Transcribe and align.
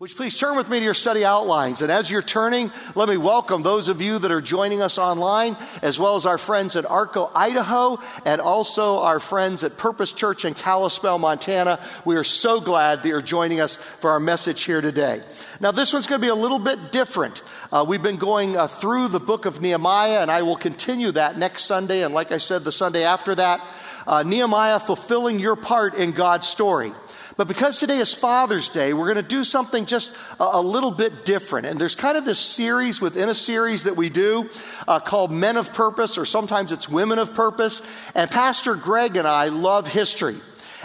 You 0.00 0.06
please 0.06 0.38
turn 0.38 0.56
with 0.56 0.68
me 0.68 0.78
to 0.78 0.84
your 0.84 0.94
study 0.94 1.24
outlines? 1.24 1.82
And 1.82 1.90
as 1.90 2.08
you're 2.08 2.22
turning, 2.22 2.70
let 2.94 3.08
me 3.08 3.16
welcome 3.16 3.64
those 3.64 3.88
of 3.88 4.00
you 4.00 4.20
that 4.20 4.30
are 4.30 4.40
joining 4.40 4.80
us 4.80 4.96
online, 4.96 5.56
as 5.82 5.98
well 5.98 6.14
as 6.14 6.24
our 6.24 6.38
friends 6.38 6.76
at 6.76 6.86
Arco, 6.86 7.28
Idaho, 7.34 7.98
and 8.24 8.40
also 8.40 9.00
our 9.00 9.18
friends 9.18 9.64
at 9.64 9.76
Purpose 9.76 10.12
Church 10.12 10.44
in 10.44 10.54
Kalispell, 10.54 11.18
Montana. 11.18 11.80
We 12.04 12.14
are 12.14 12.22
so 12.22 12.60
glad 12.60 13.02
that 13.02 13.08
you're 13.08 13.20
joining 13.20 13.58
us 13.58 13.74
for 13.74 14.10
our 14.10 14.20
message 14.20 14.62
here 14.62 14.80
today. 14.80 15.20
Now, 15.58 15.72
this 15.72 15.92
one's 15.92 16.06
going 16.06 16.20
to 16.20 16.24
be 16.24 16.30
a 16.30 16.34
little 16.36 16.60
bit 16.60 16.92
different. 16.92 17.42
Uh, 17.72 17.84
we've 17.86 18.00
been 18.00 18.18
going 18.18 18.56
uh, 18.56 18.68
through 18.68 19.08
the 19.08 19.18
book 19.18 19.46
of 19.46 19.60
Nehemiah, 19.60 20.20
and 20.20 20.30
I 20.30 20.42
will 20.42 20.54
continue 20.54 21.10
that 21.10 21.38
next 21.38 21.64
Sunday, 21.64 22.04
and 22.04 22.14
like 22.14 22.30
I 22.30 22.38
said, 22.38 22.62
the 22.62 22.70
Sunday 22.70 23.02
after 23.02 23.34
that. 23.34 23.60
Uh, 24.06 24.22
Nehemiah 24.22 24.78
fulfilling 24.78 25.40
your 25.40 25.56
part 25.56 25.94
in 25.94 26.12
God's 26.12 26.46
story. 26.46 26.92
But 27.38 27.46
because 27.46 27.78
today 27.78 27.98
is 27.98 28.12
Father's 28.12 28.68
Day, 28.68 28.92
we're 28.92 29.04
going 29.04 29.14
to 29.14 29.22
do 29.22 29.44
something 29.44 29.86
just 29.86 30.12
a, 30.40 30.44
a, 30.54 30.60
little 30.60 30.90
bit 30.90 31.24
different. 31.24 31.66
And 31.68 31.80
there's 31.80 31.94
kind 31.94 32.16
of 32.16 32.24
this 32.24 32.40
series 32.40 33.00
within 33.00 33.28
a 33.28 33.34
series 33.34 33.84
that 33.84 33.96
we 33.96 34.10
do 34.10 34.50
uh, 34.88 34.98
called 34.98 35.30
Men 35.30 35.56
of 35.56 35.72
Purpose, 35.72 36.18
or 36.18 36.26
sometimes 36.26 36.72
it's 36.72 36.88
Women 36.88 37.20
of 37.20 37.34
Purpose. 37.34 37.80
And 38.16 38.28
Pastor 38.28 38.74
Greg 38.74 39.16
and 39.16 39.26
I 39.26 39.50
love 39.50 39.86
history. 39.86 40.40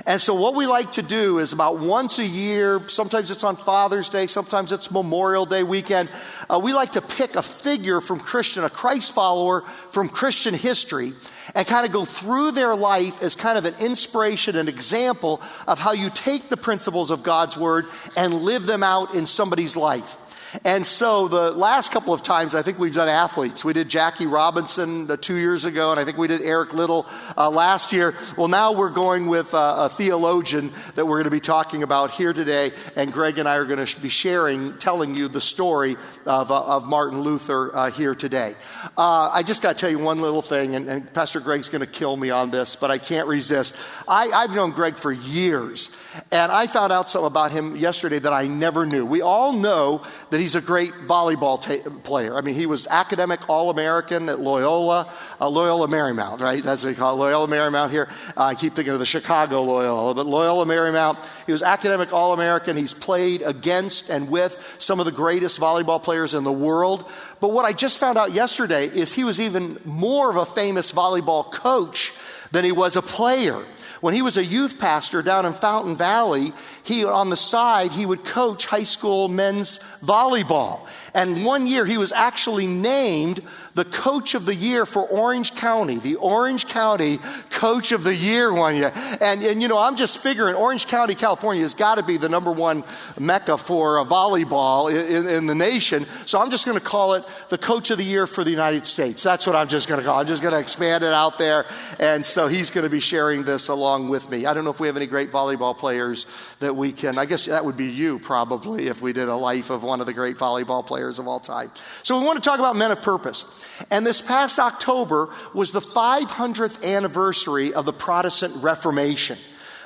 And 0.05 0.19
so, 0.19 0.33
what 0.33 0.55
we 0.55 0.65
like 0.65 0.93
to 0.93 1.01
do 1.01 1.37
is 1.37 1.53
about 1.53 1.79
once 1.79 2.17
a 2.17 2.25
year, 2.25 2.81
sometimes 2.87 3.29
it's 3.29 3.43
on 3.43 3.55
Father's 3.55 4.09
Day, 4.09 4.27
sometimes 4.27 4.71
it's 4.71 4.89
Memorial 4.89 5.45
Day 5.45 5.63
weekend, 5.63 6.09
uh, 6.49 6.59
we 6.61 6.73
like 6.73 6.93
to 6.93 7.01
pick 7.01 7.35
a 7.35 7.43
figure 7.43 8.01
from 8.01 8.19
Christian, 8.19 8.63
a 8.63 8.69
Christ 8.69 9.13
follower 9.13 9.61
from 9.91 10.09
Christian 10.09 10.55
history, 10.55 11.13
and 11.53 11.67
kind 11.67 11.85
of 11.85 11.91
go 11.91 12.05
through 12.05 12.51
their 12.51 12.75
life 12.75 13.21
as 13.21 13.35
kind 13.35 13.57
of 13.57 13.65
an 13.65 13.75
inspiration, 13.79 14.55
an 14.55 14.67
example 14.67 15.41
of 15.67 15.79
how 15.79 15.91
you 15.91 16.09
take 16.09 16.49
the 16.49 16.57
principles 16.57 17.11
of 17.11 17.21
God's 17.21 17.55
Word 17.55 17.85
and 18.17 18.33
live 18.41 18.65
them 18.65 18.81
out 18.81 19.13
in 19.13 19.27
somebody's 19.27 19.77
life. 19.77 20.17
And 20.63 20.85
so 20.85 21.27
the 21.27 21.51
last 21.51 21.91
couple 21.91 22.13
of 22.13 22.21
times, 22.21 22.53
I 22.53 22.61
think 22.61 22.77
we've 22.77 22.93
done 22.93 23.09
athletes. 23.09 23.65
We 23.65 23.73
did 23.73 23.89
Jackie 23.89 24.27
Robinson 24.27 25.09
uh, 25.09 25.17
two 25.17 25.35
years 25.35 25.65
ago, 25.65 25.91
and 25.91 25.99
I 25.99 26.05
think 26.05 26.17
we 26.17 26.27
did 26.27 26.41
Eric 26.41 26.73
Liddell 26.73 27.07
uh, 27.35 27.49
last 27.49 27.91
year. 27.91 28.13
Well, 28.37 28.47
now 28.47 28.73
we're 28.73 28.91
going 28.91 29.27
with 29.27 29.53
uh, 29.53 29.89
a 29.89 29.89
theologian 29.89 30.71
that 30.95 31.05
we're 31.05 31.17
going 31.17 31.23
to 31.25 31.31
be 31.31 31.39
talking 31.39 31.81
about 31.81 32.11
here 32.11 32.33
today, 32.33 32.71
and 32.95 33.11
Greg 33.11 33.39
and 33.39 33.49
I 33.49 33.55
are 33.55 33.65
going 33.65 33.83
to 33.83 34.01
be 34.01 34.09
sharing, 34.09 34.77
telling 34.77 35.15
you 35.15 35.27
the 35.27 35.41
story 35.41 35.97
of, 36.25 36.51
uh, 36.51 36.63
of 36.63 36.85
Martin 36.85 37.21
Luther 37.21 37.75
uh, 37.75 37.91
here 37.91 38.13
today. 38.13 38.55
Uh, 38.97 39.31
I 39.33 39.41
just 39.43 39.61
got 39.61 39.75
to 39.77 39.81
tell 39.81 39.89
you 39.89 39.99
one 39.99 40.21
little 40.21 40.43
thing, 40.43 40.75
and, 40.75 40.87
and 40.87 41.11
Pastor 41.13 41.39
Greg's 41.39 41.69
going 41.69 41.81
to 41.81 41.87
kill 41.87 42.15
me 42.15 42.29
on 42.29 42.51
this, 42.51 42.75
but 42.75 42.91
I 42.91 42.99
can't 42.99 43.27
resist. 43.27 43.75
I, 44.07 44.29
I've 44.29 44.51
known 44.51 44.71
Greg 44.71 44.97
for 44.97 45.11
years, 45.11 45.89
and 46.31 46.51
I 46.51 46.67
found 46.67 46.93
out 46.93 47.09
something 47.09 47.27
about 47.27 47.51
him 47.51 47.75
yesterday 47.75 48.19
that 48.19 48.33
I 48.33 48.47
never 48.47 48.85
knew. 48.85 49.05
We 49.05 49.21
all 49.21 49.53
know 49.53 50.03
that 50.29 50.42
he's 50.43 50.55
a 50.55 50.61
great 50.61 50.91
volleyball 50.93 51.59
ta- 51.59 51.89
player. 52.01 52.35
I 52.35 52.41
mean, 52.41 52.55
he 52.55 52.65
was 52.65 52.85
academic 52.87 53.49
All 53.49 53.69
American 53.69 54.27
at 54.27 54.41
Loyola, 54.41 55.09
uh, 55.39 55.47
Loyola 55.47 55.87
Marymount, 55.87 56.41
right? 56.41 56.61
That's 56.61 56.83
what 56.83 56.89
they 56.89 56.95
call 56.95 57.15
it, 57.15 57.19
Loyola 57.19 57.47
Marymount 57.47 57.91
here. 57.91 58.09
Uh, 58.35 58.43
I 58.43 58.55
keep 58.55 58.75
thinking 58.75 58.93
of 58.93 58.99
the 58.99 59.05
Chicago 59.05 59.63
Loyola, 59.63 60.13
but 60.13 60.25
Loyola 60.25 60.65
Marymount. 60.65 61.17
He 61.45 61.53
was 61.53 61.63
academic 61.63 62.11
All 62.11 62.33
American. 62.33 62.75
He's 62.75 62.93
played 62.93 63.41
against 63.41 64.09
and 64.09 64.29
with 64.29 64.57
some 64.79 64.99
of 64.99 65.05
the 65.05 65.13
greatest 65.13 65.61
volleyball 65.61 66.03
players 66.03 66.33
in 66.33 66.43
the 66.43 66.51
world. 66.51 67.09
But 67.39 67.53
what 67.53 67.63
I 67.63 67.71
just 67.71 67.97
found 67.97 68.17
out 68.17 68.33
yesterday 68.33 68.87
is 68.87 69.13
he 69.13 69.23
was 69.23 69.39
even 69.39 69.79
more 69.85 70.29
of 70.29 70.35
a 70.35 70.45
famous 70.45 70.91
volleyball 70.91 71.49
coach 71.49 72.11
than 72.51 72.65
he 72.65 72.73
was 72.73 72.97
a 72.97 73.01
player. 73.01 73.63
When 74.03 74.13
he 74.13 74.21
was 74.21 74.35
a 74.35 74.43
youth 74.43 74.79
pastor 74.79 75.21
down 75.21 75.45
in 75.45 75.53
Fountain 75.53 75.95
Valley, 75.95 76.51
he, 76.83 77.05
on 77.05 77.29
the 77.29 77.37
side, 77.37 77.93
he 77.93 78.05
would 78.05 78.25
coach 78.25 78.65
high 78.65 78.83
school 78.83 79.29
men's 79.29 79.79
volleyball. 80.03 80.81
And 81.13 81.45
one 81.45 81.67
year 81.67 81.85
he 81.85 81.97
was 81.97 82.11
actually 82.11 82.67
named 82.67 83.39
the 83.75 83.85
coach 83.85 84.33
of 84.33 84.45
the 84.45 84.55
year 84.55 84.85
for 84.85 85.07
Orange 85.07 85.55
County, 85.55 85.99
the 85.99 86.17
Orange 86.17 86.67
County 86.67 87.19
coach 87.53 87.91
of 87.91 88.03
the 88.03 88.15
year 88.15 88.51
one 88.51 88.75
year. 88.75 88.91
And, 89.21 89.43
and 89.43 89.61
you 89.61 89.67
know, 89.67 89.77
I'm 89.77 89.95
just 89.95 90.17
figuring 90.17 90.55
Orange 90.55 90.87
County, 90.87 91.15
California 91.15 91.61
has 91.61 91.73
got 91.73 91.95
to 91.95 92.03
be 92.03 92.17
the 92.17 92.27
number 92.27 92.51
one 92.51 92.83
mecca 93.19 93.57
for 93.57 93.99
a 93.99 94.05
volleyball 94.05 94.91
in, 94.91 95.27
in 95.27 95.45
the 95.45 95.55
nation. 95.55 96.05
So 96.25 96.39
I'm 96.39 96.49
just 96.49 96.65
going 96.65 96.77
to 96.77 96.83
call 96.83 97.13
it 97.13 97.23
the 97.49 97.57
coach 97.57 97.91
of 97.91 97.97
the 97.97 98.03
year 98.03 98.27
for 98.27 98.43
the 98.43 98.51
United 98.51 98.87
States. 98.87 99.23
That's 99.23 99.45
what 99.45 99.55
I'm 99.55 99.67
just 99.67 99.87
going 99.87 99.99
to 99.99 100.05
call 100.05 100.17
it. 100.17 100.21
I'm 100.21 100.27
just 100.27 100.41
going 100.41 100.53
to 100.53 100.59
expand 100.59 101.03
it 101.03 101.13
out 101.13 101.37
there. 101.37 101.65
And 101.99 102.25
so 102.25 102.47
he's 102.47 102.71
going 102.71 102.83
to 102.83 102.89
be 102.89 102.99
sharing 102.99 103.43
this 103.43 103.67
along 103.67 104.09
with 104.09 104.29
me. 104.29 104.45
I 104.45 104.53
don't 104.53 104.65
know 104.65 104.71
if 104.71 104.79
we 104.79 104.87
have 104.87 104.97
any 104.97 105.07
great 105.07 105.31
volleyball 105.31 105.77
players 105.77 106.25
that 106.59 106.75
we 106.75 106.91
can, 106.91 107.17
I 107.17 107.25
guess 107.25 107.45
that 107.45 107.63
would 107.63 107.77
be 107.77 107.85
you 107.85 108.19
probably 108.19 108.87
if 108.87 109.01
we 109.01 109.13
did 109.13 109.29
a 109.29 109.35
life 109.35 109.69
of 109.69 109.83
one 109.83 110.01
of 110.01 110.07
the 110.07 110.13
great 110.13 110.37
volleyball 110.37 110.85
players 110.85 111.19
of 111.19 111.27
all 111.27 111.39
time. 111.39 111.71
So 112.01 112.19
we 112.19 112.25
want 112.25 112.43
to 112.43 112.49
talk 112.49 112.59
about 112.59 112.75
men 112.75 112.91
of 112.91 113.01
purpose. 113.01 113.45
And 113.91 114.05
this 114.05 114.21
past 114.21 114.59
October 114.59 115.29
was 115.53 115.71
the 115.71 115.81
500th 115.81 116.83
anniversary 116.83 117.42
of 117.47 117.85
the 117.85 117.93
Protestant 117.93 118.55
Reformation. 118.63 119.37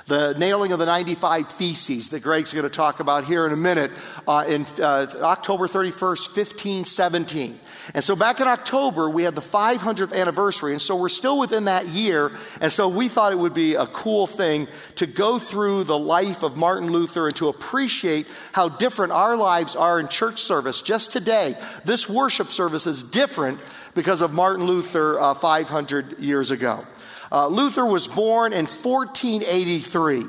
The 0.07 0.33
nailing 0.35 0.71
of 0.71 0.79
the 0.79 0.85
95 0.85 1.49
Theses 1.49 2.09
that 2.09 2.21
Greg's 2.21 2.53
going 2.53 2.63
to 2.63 2.69
talk 2.69 3.01
about 3.01 3.25
here 3.25 3.45
in 3.45 3.51
a 3.51 3.57
minute 3.57 3.91
uh, 4.25 4.45
in 4.47 4.65
uh, 4.79 5.05
October 5.21 5.67
31st, 5.67 6.33
1517. 6.33 7.59
And 7.93 8.01
so 8.01 8.15
back 8.15 8.39
in 8.39 8.47
October, 8.47 9.09
we 9.09 9.23
had 9.23 9.35
the 9.35 9.41
500th 9.41 10.13
anniversary, 10.13 10.71
and 10.71 10.81
so 10.81 10.95
we're 10.95 11.09
still 11.09 11.37
within 11.37 11.65
that 11.65 11.87
year. 11.87 12.31
And 12.61 12.71
so 12.71 12.87
we 12.87 13.09
thought 13.09 13.33
it 13.33 13.37
would 13.37 13.53
be 13.53 13.75
a 13.75 13.85
cool 13.87 14.27
thing 14.27 14.69
to 14.95 15.07
go 15.07 15.39
through 15.39 15.83
the 15.83 15.97
life 15.97 16.41
of 16.41 16.55
Martin 16.55 16.89
Luther 16.89 17.27
and 17.27 17.35
to 17.35 17.49
appreciate 17.49 18.27
how 18.53 18.69
different 18.69 19.11
our 19.11 19.35
lives 19.35 19.75
are 19.75 19.99
in 19.99 20.07
church 20.07 20.41
service. 20.41 20.79
Just 20.79 21.11
today, 21.11 21.57
this 21.83 22.07
worship 22.07 22.51
service 22.51 22.87
is 22.87 23.03
different 23.03 23.59
because 23.93 24.21
of 24.21 24.31
Martin 24.31 24.65
Luther 24.65 25.19
uh, 25.19 25.33
500 25.33 26.19
years 26.19 26.49
ago. 26.49 26.85
Uh, 27.31 27.47
Luther 27.47 27.85
was 27.85 28.07
born 28.07 28.53
in 28.53 28.65
1483. 28.65 30.23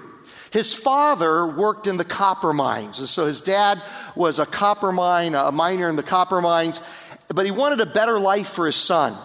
His 0.51 0.75
father 0.75 1.47
worked 1.47 1.87
in 1.87 1.97
the 1.97 2.05
copper 2.05 2.53
mines. 2.53 2.99
And 2.99 3.09
so 3.09 3.27
his 3.27 3.41
dad 3.41 3.83
was 4.15 4.39
a 4.39 4.47
copper 4.47 4.93
mine, 4.93 5.35
a 5.35 5.53
miner 5.53 5.89
in 5.89 5.97
the 5.97 6.03
copper 6.03 6.41
mines, 6.41 6.81
but 7.29 7.45
he 7.45 7.51
wanted 7.51 7.81
a 7.81 7.87
better 7.87 8.19
life 8.19 8.49
for 8.49 8.67
his 8.67 8.77
son. 8.77 9.17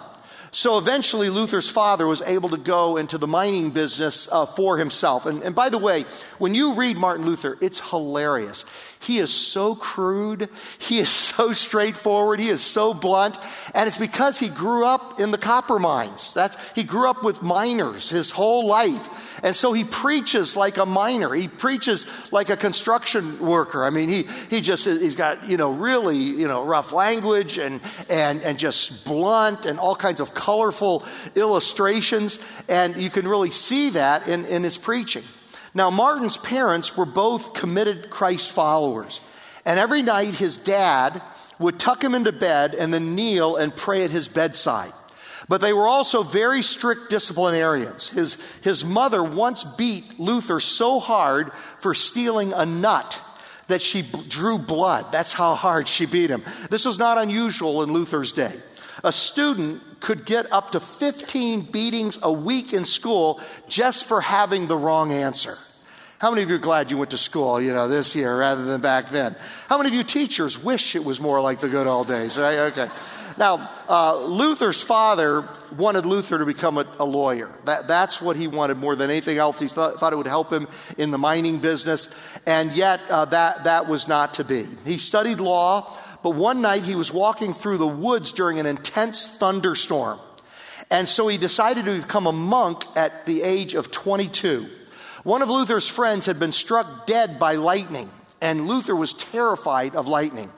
So 0.52 0.78
eventually, 0.78 1.32
Luther's 1.32 1.68
father 1.68 2.06
was 2.06 2.22
able 2.22 2.50
to 2.50 2.58
go 2.58 2.98
into 2.98 3.18
the 3.18 3.26
mining 3.26 3.72
business 3.72 4.30
uh, 4.32 4.46
for 4.46 4.78
himself. 4.78 5.26
And, 5.26 5.42
and 5.42 5.56
by 5.56 5.70
the 5.70 5.80
way, 5.80 6.06
when 6.38 6.54
you 6.54 6.76
read 6.76 6.96
Martin 6.96 7.26
Luther, 7.26 7.58
it's 7.60 7.80
hilarious. 7.90 8.64
He 9.04 9.20
is 9.20 9.32
so 9.32 9.76
crude. 9.76 10.50
He 10.78 11.00
is 11.00 11.10
so 11.34 11.54
straightforward. 11.54 12.40
He 12.40 12.50
is 12.50 12.62
so 12.62 12.94
blunt. 12.94 13.38
And 13.74 13.88
it's 13.88 13.98
because 13.98 14.40
he 14.40 14.50
grew 14.50 14.86
up 14.86 15.20
in 15.20 15.32
the 15.32 15.38
copper 15.38 15.80
mines. 15.80 16.34
That's, 16.34 16.58
he 16.74 16.84
grew 16.84 17.10
up 17.10 17.24
with 17.24 17.42
miners 17.42 18.10
his 18.10 18.32
whole 18.32 18.68
life. 18.68 19.40
And 19.44 19.56
so 19.56 19.74
he 19.74 19.84
preaches 19.84 20.56
like 20.56 20.78
a 20.78 20.86
miner. 20.86 21.34
He 21.34 21.48
preaches 21.48 22.08
like 22.32 22.50
a 22.50 22.58
construction 22.58 23.40
worker. 23.40 23.84
I 23.84 23.90
mean, 23.90 24.10
he, 24.10 24.24
he 24.50 24.62
just, 24.62 24.86
he's 24.86 25.16
got, 25.16 25.50
you 25.50 25.58
know, 25.58 25.72
really, 25.72 26.18
you 26.18 26.48
know, 26.48 26.64
rough 26.64 26.92
language 26.92 27.58
and, 27.58 27.82
and, 28.10 28.42
and 28.42 28.58
just 28.58 29.04
blunt 29.06 29.66
and 29.66 29.80
all 29.80 29.96
kinds 29.96 30.20
of 30.20 30.34
colorful 30.34 31.06
illustrations. 31.36 32.40
And 32.70 32.96
you 32.96 33.10
can 33.10 33.28
really 33.28 33.52
see 33.52 33.92
that 33.92 34.28
in, 34.28 34.46
in 34.46 34.64
his 34.64 34.78
preaching. 34.78 35.24
Now, 35.74 35.90
Martin's 35.90 36.38
parents 36.38 36.96
were 36.96 37.06
both 37.06 37.54
committed 37.54 38.10
Christ 38.10 38.52
followers. 38.52 39.22
And 39.66 39.80
every 39.80 40.02
night 40.02 40.36
his 40.36 40.58
dad 40.58 41.22
would 41.60 41.80
tuck 41.80 42.04
him 42.04 42.16
into 42.16 42.32
bed 42.32 42.76
and 42.76 42.94
then 42.94 43.16
kneel 43.16 43.56
and 43.56 43.76
pray 43.76 44.04
at 44.04 44.12
his 44.12 44.28
bedside. 44.28 44.92
But 45.50 45.62
they 45.62 45.74
were 45.74 45.88
also 45.88 46.24
very 46.24 46.62
strict 46.62 47.10
disciplinarians. 47.10 48.10
His, 48.10 48.38
his 48.62 48.86
mother 48.86 49.24
once 49.24 49.64
beat 49.64 50.20
Luther 50.20 50.60
so 50.60 51.00
hard 51.00 51.52
for 51.80 51.94
stealing 51.94 52.54
a 52.54 52.66
nut 52.66 53.20
that 53.68 53.82
she 53.82 54.04
b- 54.04 54.24
drew 54.28 54.58
blood. 54.58 55.12
That's 55.12 55.34
how 55.34 55.56
hard 55.56 55.88
she 55.88 56.06
beat 56.06 56.30
him. 56.30 56.44
This 56.70 56.86
was 56.86 56.98
not 56.98 57.18
unusual 57.18 57.84
in 57.84 57.92
Luther's 57.92 58.32
day. 58.32 58.54
A 59.04 59.12
student 59.12 59.93
could 60.04 60.26
get 60.26 60.52
up 60.52 60.74
to 60.74 60.82
15 60.82 61.72
beatings 61.72 62.20
a 62.22 62.32
week 62.32 62.74
in 62.74 62.84
school 62.84 63.40
just 63.70 64.06
for 64.06 64.20
having 64.20 64.68
the 64.68 64.78
wrong 64.78 65.14
answer. 65.14 65.58
How 66.20 66.30
many 66.30 66.44
of 66.44 66.50
you 66.50 66.56
are 66.56 66.60
glad 66.60 66.92
you 66.92 66.98
went 66.98 67.12
to 67.12 67.18
school, 67.18 67.62
you 67.62 67.74
know, 67.74 67.88
this 67.88 68.14
year 68.14 68.38
rather 68.38 68.66
than 68.66 68.82
back 68.82 69.10
then? 69.10 69.36
How 69.68 69.78
many 69.78 69.90
of 69.90 69.96
you 69.96 70.04
teachers 70.04 70.62
wish 70.62 70.96
it 70.96 71.04
was 71.06 71.22
more 71.22 71.40
like 71.40 71.62
the 71.62 71.70
good 71.70 71.88
old 71.88 72.10
days? 72.10 72.38
Right? 72.38 72.60
Okay. 72.72 72.90
Now, 73.38 73.70
uh, 73.90 74.26
Luther's 74.26 74.82
father 74.82 75.48
wanted 75.78 76.06
Luther 76.06 76.38
to 76.38 76.46
become 76.46 76.78
a, 76.78 76.86
a, 77.00 77.06
lawyer. 77.06 77.50
That, 77.66 77.88
that's 77.88 78.22
what 78.22 78.36
he 78.36 78.48
wanted 78.48 78.78
more 78.78 78.96
than 78.96 79.10
anything 79.10 79.38
else. 79.38 79.60
He 79.60 79.68
thought, 79.68 80.00
thought 80.00 80.14
it 80.14 80.18
would 80.18 80.28
help 80.28 80.52
him 80.52 80.68
in 80.98 81.12
the 81.12 81.18
mining 81.18 81.60
business, 81.60 82.14
and 82.46 82.74
yet 82.74 83.00
uh, 83.10 83.26
that, 83.26 83.64
that 83.64 83.88
was 83.88 84.08
not 84.08 84.36
to 84.36 84.44
be. 84.44 84.68
He 84.86 84.98
studied 84.98 85.40
law, 85.40 85.98
but 86.24 86.32
one 86.32 86.62
night 86.62 86.84
he 86.84 86.96
was 86.96 87.12
walking 87.12 87.54
through 87.54 87.78
the 87.78 87.88
woods 87.88 88.32
during 88.32 88.60
an 88.60 88.66
intense 88.66 89.28
thunderstorm. 89.28 90.20
And 90.90 91.08
so 91.08 91.28
he 91.28 91.38
decided 91.38 91.86
to 91.86 92.02
become 92.02 92.28
a 92.28 92.32
monk 92.32 92.86
at 92.96 93.26
the 93.26 93.42
age 93.42 93.74
of 93.74 93.92
22. 93.92 94.70
One 95.24 95.42
of 95.42 95.50
Luther's 95.50 95.88
friends 95.88 96.26
had 96.26 96.40
been 96.40 96.52
struck 96.52 97.06
dead 97.06 97.40
by 97.40 97.56
lightning. 97.56 98.10
And 98.42 98.68
Luther 98.68 98.96
was 98.96 99.14
terrified 99.14 99.96
of 99.96 100.08
lightning. 100.08 100.52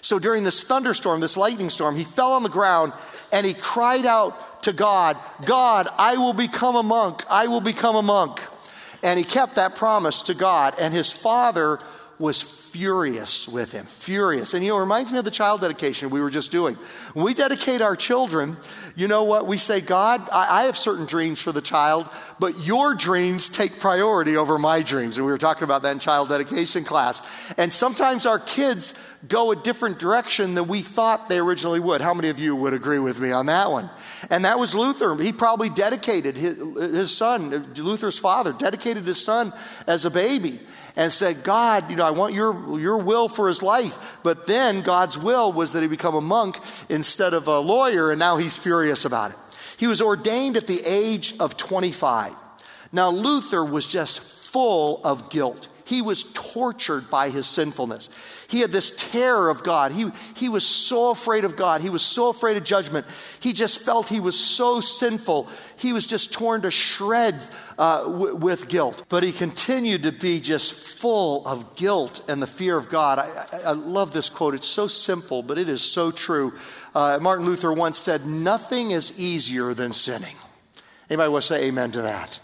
So 0.00 0.18
during 0.18 0.44
this 0.44 0.62
thunderstorm, 0.62 1.20
this 1.20 1.36
lightning 1.36 1.70
storm, 1.70 1.96
he 1.96 2.04
fell 2.04 2.32
on 2.32 2.42
the 2.42 2.48
ground 2.48 2.92
and 3.32 3.46
he 3.46 3.54
cried 3.54 4.06
out 4.06 4.62
to 4.64 4.72
God, 4.72 5.16
God, 5.44 5.88
I 5.98 6.16
will 6.16 6.32
become 6.32 6.76
a 6.76 6.82
monk. 6.82 7.24
I 7.28 7.48
will 7.48 7.60
become 7.60 7.96
a 7.96 8.02
monk. 8.02 8.40
And 9.02 9.18
he 9.18 9.24
kept 9.24 9.56
that 9.56 9.74
promise 9.74 10.22
to 10.22 10.34
God. 10.34 10.74
And 10.78 10.94
his 10.94 11.10
father 11.10 11.80
was 12.22 12.40
furious 12.40 13.48
with 13.48 13.72
him, 13.72 13.84
furious. 13.84 14.54
And 14.54 14.64
you 14.64 14.70
know, 14.70 14.76
it 14.76 14.82
reminds 14.82 15.10
me 15.10 15.18
of 15.18 15.24
the 15.24 15.30
child 15.32 15.60
dedication 15.60 16.08
we 16.08 16.20
were 16.20 16.30
just 16.30 16.52
doing. 16.52 16.76
When 17.14 17.24
we 17.24 17.34
dedicate 17.34 17.82
our 17.82 17.96
children, 17.96 18.58
you 18.94 19.08
know 19.08 19.24
what? 19.24 19.48
We 19.48 19.58
say, 19.58 19.80
God, 19.80 20.28
I, 20.30 20.60
I, 20.60 20.62
have 20.66 20.78
certain 20.78 21.04
dreams 21.04 21.42
for 21.42 21.50
the 21.50 21.60
child, 21.60 22.08
but 22.38 22.60
your 22.60 22.94
dreams 22.94 23.48
take 23.48 23.80
priority 23.80 24.36
over 24.36 24.56
my 24.56 24.82
dreams. 24.82 25.16
And 25.16 25.26
we 25.26 25.32
were 25.32 25.38
talking 25.38 25.64
about 25.64 25.82
that 25.82 25.90
in 25.90 25.98
child 25.98 26.28
dedication 26.28 26.84
class. 26.84 27.20
And 27.58 27.72
sometimes 27.72 28.24
our 28.24 28.38
kids 28.38 28.94
go 29.26 29.50
a 29.50 29.56
different 29.56 29.98
direction 29.98 30.54
than 30.54 30.68
we 30.68 30.82
thought 30.82 31.28
they 31.28 31.40
originally 31.40 31.80
would. 31.80 32.00
How 32.00 32.14
many 32.14 32.28
of 32.28 32.38
you 32.38 32.54
would 32.54 32.72
agree 32.72 33.00
with 33.00 33.18
me 33.18 33.32
on 33.32 33.46
that 33.46 33.72
one? 33.72 33.90
And 34.30 34.44
that 34.44 34.60
was 34.60 34.76
Luther. 34.76 35.16
He 35.16 35.32
probably 35.32 35.70
dedicated 35.70 36.36
his, 36.36 36.56
his 36.56 37.16
son, 37.16 37.74
Luther's 37.74 38.20
father, 38.20 38.52
dedicated 38.52 39.06
his 39.06 39.20
son 39.20 39.52
as 39.88 40.04
a 40.04 40.10
baby 40.10 40.60
and 40.96 41.12
said, 41.12 41.42
God, 41.42 41.90
you 41.90 41.96
know, 41.96 42.04
I 42.04 42.10
want 42.10 42.34
your, 42.34 42.78
your 42.78 42.98
will 42.98 43.28
for 43.28 43.48
his 43.48 43.62
life. 43.62 43.96
But 44.22 44.46
then 44.46 44.82
God's 44.82 45.18
will 45.18 45.52
was 45.52 45.72
that 45.72 45.82
he 45.82 45.88
become 45.88 46.14
a 46.14 46.20
monk 46.20 46.58
instead 46.88 47.34
of 47.34 47.48
a 47.48 47.58
lawyer, 47.60 48.10
and 48.10 48.18
now 48.18 48.36
he's 48.36 48.56
furious 48.56 49.04
about 49.04 49.30
it. 49.30 49.36
He 49.76 49.86
was 49.86 50.02
ordained 50.02 50.56
at 50.56 50.66
the 50.66 50.82
age 50.84 51.34
of 51.40 51.56
25. 51.56 52.34
Now, 52.92 53.10
Luther 53.10 53.64
was 53.64 53.86
just 53.86 54.20
full 54.20 55.00
of 55.02 55.30
guilt. 55.30 55.68
He 55.84 56.02
was 56.02 56.24
tortured 56.34 57.10
by 57.10 57.30
his 57.30 57.46
sinfulness. 57.46 58.08
He 58.48 58.60
had 58.60 58.70
this 58.70 58.92
terror 58.96 59.48
of 59.48 59.64
God. 59.64 59.92
He, 59.92 60.10
he 60.36 60.48
was 60.48 60.66
so 60.66 61.10
afraid 61.10 61.44
of 61.44 61.56
God. 61.56 61.80
He 61.80 61.90
was 61.90 62.02
so 62.02 62.28
afraid 62.28 62.56
of 62.56 62.64
judgment. 62.64 63.06
He 63.40 63.52
just 63.52 63.80
felt 63.80 64.08
he 64.08 64.20
was 64.20 64.38
so 64.38 64.80
sinful. 64.80 65.48
He 65.76 65.92
was 65.92 66.06
just 66.06 66.32
torn 66.32 66.62
to 66.62 66.70
shreds 66.70 67.50
uh, 67.78 68.04
w- 68.04 68.36
with 68.36 68.68
guilt. 68.68 69.04
But 69.08 69.22
he 69.22 69.32
continued 69.32 70.04
to 70.04 70.12
be 70.12 70.40
just 70.40 70.72
full 70.72 71.46
of 71.46 71.74
guilt 71.74 72.22
and 72.28 72.42
the 72.42 72.46
fear 72.46 72.76
of 72.76 72.88
God. 72.88 73.18
I, 73.18 73.46
I, 73.52 73.60
I 73.60 73.72
love 73.72 74.12
this 74.12 74.28
quote. 74.28 74.54
It's 74.54 74.68
so 74.68 74.86
simple, 74.88 75.42
but 75.42 75.58
it 75.58 75.68
is 75.68 75.82
so 75.82 76.10
true. 76.10 76.52
Uh, 76.94 77.18
Martin 77.20 77.46
Luther 77.46 77.72
once 77.72 77.98
said, 77.98 78.26
Nothing 78.26 78.90
is 78.92 79.18
easier 79.18 79.74
than 79.74 79.92
sinning. 79.92 80.36
Anybody 81.10 81.30
want 81.30 81.42
to 81.42 81.48
say 81.48 81.64
amen 81.64 81.90
to 81.92 82.02
that? 82.02 82.38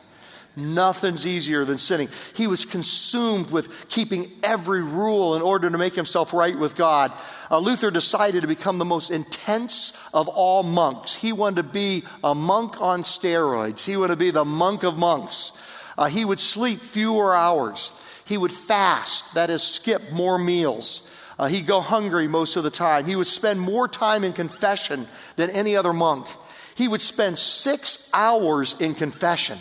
Nothing's 0.58 1.26
easier 1.26 1.64
than 1.64 1.78
sinning. 1.78 2.08
He 2.34 2.46
was 2.46 2.64
consumed 2.64 3.50
with 3.50 3.88
keeping 3.88 4.30
every 4.42 4.82
rule 4.82 5.34
in 5.36 5.42
order 5.42 5.70
to 5.70 5.78
make 5.78 5.94
himself 5.94 6.32
right 6.32 6.58
with 6.58 6.76
God. 6.76 7.12
Uh, 7.50 7.58
Luther 7.58 7.90
decided 7.90 8.42
to 8.42 8.46
become 8.46 8.78
the 8.78 8.84
most 8.84 9.10
intense 9.10 9.96
of 10.12 10.28
all 10.28 10.62
monks. 10.62 11.14
He 11.14 11.32
wanted 11.32 11.62
to 11.62 11.68
be 11.68 12.04
a 12.22 12.34
monk 12.34 12.80
on 12.80 13.02
steroids. 13.02 13.84
He 13.84 13.96
wanted 13.96 14.14
to 14.14 14.16
be 14.16 14.30
the 14.30 14.44
monk 14.44 14.82
of 14.82 14.98
monks. 14.98 15.52
Uh, 15.96 16.06
he 16.06 16.24
would 16.24 16.40
sleep 16.40 16.80
fewer 16.80 17.34
hours. 17.34 17.90
He 18.24 18.36
would 18.36 18.52
fast, 18.52 19.34
that 19.34 19.50
is, 19.50 19.62
skip 19.62 20.12
more 20.12 20.38
meals. 20.38 21.02
Uh, 21.38 21.46
he'd 21.46 21.66
go 21.66 21.80
hungry 21.80 22.28
most 22.28 22.56
of 22.56 22.64
the 22.64 22.70
time. 22.70 23.06
He 23.06 23.16
would 23.16 23.26
spend 23.26 23.60
more 23.60 23.88
time 23.88 24.24
in 24.24 24.32
confession 24.32 25.06
than 25.36 25.50
any 25.50 25.76
other 25.76 25.92
monk. 25.92 26.26
He 26.74 26.88
would 26.88 27.00
spend 27.00 27.38
six 27.38 28.08
hours 28.12 28.74
in 28.80 28.94
confession. 28.94 29.58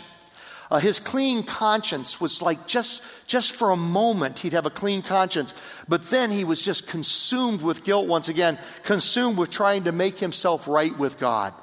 Uh, 0.70 0.78
his 0.78 1.00
clean 1.00 1.42
conscience 1.42 2.20
was 2.20 2.42
like 2.42 2.66
just, 2.66 3.02
just 3.26 3.52
for 3.52 3.70
a 3.70 3.76
moment, 3.76 4.40
he'd 4.40 4.52
have 4.52 4.66
a 4.66 4.70
clean 4.70 5.00
conscience. 5.00 5.54
But 5.88 6.10
then 6.10 6.30
he 6.30 6.44
was 6.44 6.60
just 6.60 6.86
consumed 6.86 7.62
with 7.62 7.84
guilt 7.84 8.06
once 8.06 8.28
again, 8.28 8.58
consumed 8.82 9.38
with 9.38 9.50
trying 9.50 9.84
to 9.84 9.92
make 9.92 10.18
himself 10.18 10.68
right 10.68 10.96
with 10.98 11.18
God. 11.18 11.54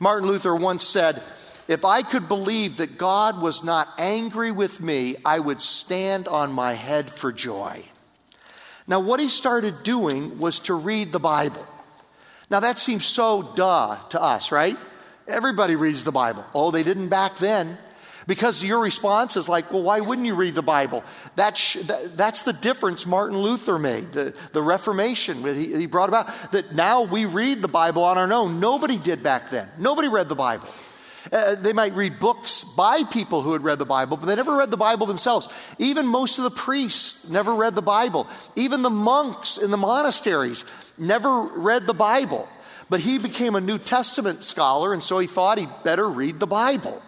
Martin 0.00 0.28
Luther 0.28 0.56
once 0.56 0.84
said, 0.84 1.22
If 1.68 1.84
I 1.84 2.02
could 2.02 2.26
believe 2.26 2.78
that 2.78 2.98
God 2.98 3.40
was 3.40 3.62
not 3.62 3.88
angry 3.98 4.50
with 4.50 4.80
me, 4.80 5.16
I 5.24 5.38
would 5.38 5.62
stand 5.62 6.26
on 6.26 6.52
my 6.52 6.72
head 6.72 7.10
for 7.10 7.32
joy. 7.32 7.84
Now, 8.88 8.98
what 8.98 9.20
he 9.20 9.28
started 9.28 9.84
doing 9.84 10.40
was 10.40 10.58
to 10.60 10.74
read 10.74 11.12
the 11.12 11.20
Bible. 11.20 11.64
Now, 12.50 12.58
that 12.58 12.80
seems 12.80 13.04
so 13.04 13.52
duh 13.54 13.96
to 14.08 14.20
us, 14.20 14.50
right? 14.50 14.76
Everybody 15.28 15.76
reads 15.76 16.02
the 16.02 16.10
Bible. 16.10 16.44
Oh, 16.52 16.72
they 16.72 16.82
didn't 16.82 17.08
back 17.08 17.38
then. 17.38 17.78
Because 18.26 18.62
your 18.62 18.80
response 18.80 19.36
is 19.36 19.48
like, 19.48 19.72
well, 19.72 19.82
why 19.82 20.00
wouldn't 20.00 20.26
you 20.26 20.34
read 20.34 20.54
the 20.54 20.62
Bible? 20.62 21.04
That's, 21.36 21.74
that, 21.86 22.16
that's 22.16 22.42
the 22.42 22.52
difference 22.52 23.06
Martin 23.06 23.38
Luther 23.38 23.78
made, 23.78 24.12
the, 24.12 24.34
the 24.52 24.62
Reformation 24.62 25.42
he, 25.44 25.76
he 25.76 25.86
brought 25.86 26.08
about. 26.08 26.28
That 26.52 26.74
now 26.74 27.02
we 27.02 27.26
read 27.26 27.62
the 27.62 27.68
Bible 27.68 28.04
on 28.04 28.18
our 28.18 28.32
own. 28.32 28.60
Nobody 28.60 28.98
did 28.98 29.22
back 29.22 29.50
then. 29.50 29.68
Nobody 29.78 30.08
read 30.08 30.28
the 30.28 30.34
Bible. 30.34 30.68
Uh, 31.30 31.54
they 31.54 31.72
might 31.72 31.94
read 31.94 32.18
books 32.18 32.64
by 32.64 33.04
people 33.04 33.42
who 33.42 33.52
had 33.52 33.62
read 33.62 33.78
the 33.78 33.84
Bible, 33.84 34.16
but 34.16 34.26
they 34.26 34.34
never 34.34 34.56
read 34.56 34.70
the 34.70 34.76
Bible 34.76 35.06
themselves. 35.06 35.48
Even 35.78 36.06
most 36.06 36.38
of 36.38 36.44
the 36.44 36.50
priests 36.50 37.28
never 37.28 37.54
read 37.54 37.74
the 37.74 37.82
Bible. 37.82 38.26
Even 38.56 38.82
the 38.82 38.90
monks 38.90 39.58
in 39.58 39.70
the 39.70 39.76
monasteries 39.76 40.64
never 40.96 41.42
read 41.42 41.86
the 41.86 41.94
Bible. 41.94 42.48
But 42.88 43.00
he 43.00 43.18
became 43.18 43.54
a 43.54 43.60
New 43.60 43.78
Testament 43.78 44.42
scholar, 44.42 44.92
and 44.92 45.04
so 45.04 45.18
he 45.18 45.28
thought 45.28 45.58
he'd 45.58 45.68
better 45.84 46.08
read 46.08 46.40
the 46.40 46.46
Bible. 46.46 47.00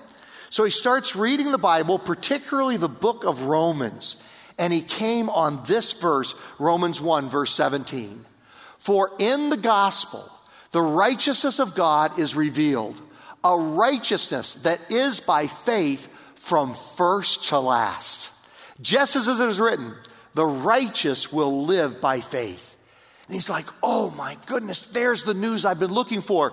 So 0.52 0.64
he 0.64 0.70
starts 0.70 1.16
reading 1.16 1.50
the 1.50 1.56
Bible, 1.56 1.98
particularly 1.98 2.76
the 2.76 2.86
book 2.86 3.24
of 3.24 3.44
Romans, 3.44 4.18
and 4.58 4.70
he 4.70 4.82
came 4.82 5.30
on 5.30 5.64
this 5.66 5.92
verse, 5.92 6.34
Romans 6.58 7.00
1, 7.00 7.30
verse 7.30 7.54
17. 7.54 8.26
For 8.76 9.12
in 9.18 9.48
the 9.48 9.56
gospel, 9.56 10.30
the 10.72 10.82
righteousness 10.82 11.58
of 11.58 11.74
God 11.74 12.18
is 12.18 12.36
revealed, 12.36 13.00
a 13.42 13.56
righteousness 13.56 14.52
that 14.56 14.78
is 14.90 15.20
by 15.20 15.46
faith 15.46 16.06
from 16.34 16.74
first 16.74 17.44
to 17.44 17.58
last. 17.58 18.30
Just 18.82 19.16
as 19.16 19.28
it 19.28 19.48
is 19.48 19.58
written, 19.58 19.94
the 20.34 20.44
righteous 20.44 21.32
will 21.32 21.64
live 21.64 21.98
by 21.98 22.20
faith. 22.20 22.76
And 23.26 23.34
he's 23.34 23.48
like, 23.48 23.68
oh 23.82 24.10
my 24.10 24.36
goodness, 24.44 24.82
there's 24.82 25.24
the 25.24 25.32
news 25.32 25.64
I've 25.64 25.80
been 25.80 25.94
looking 25.94 26.20
for. 26.20 26.52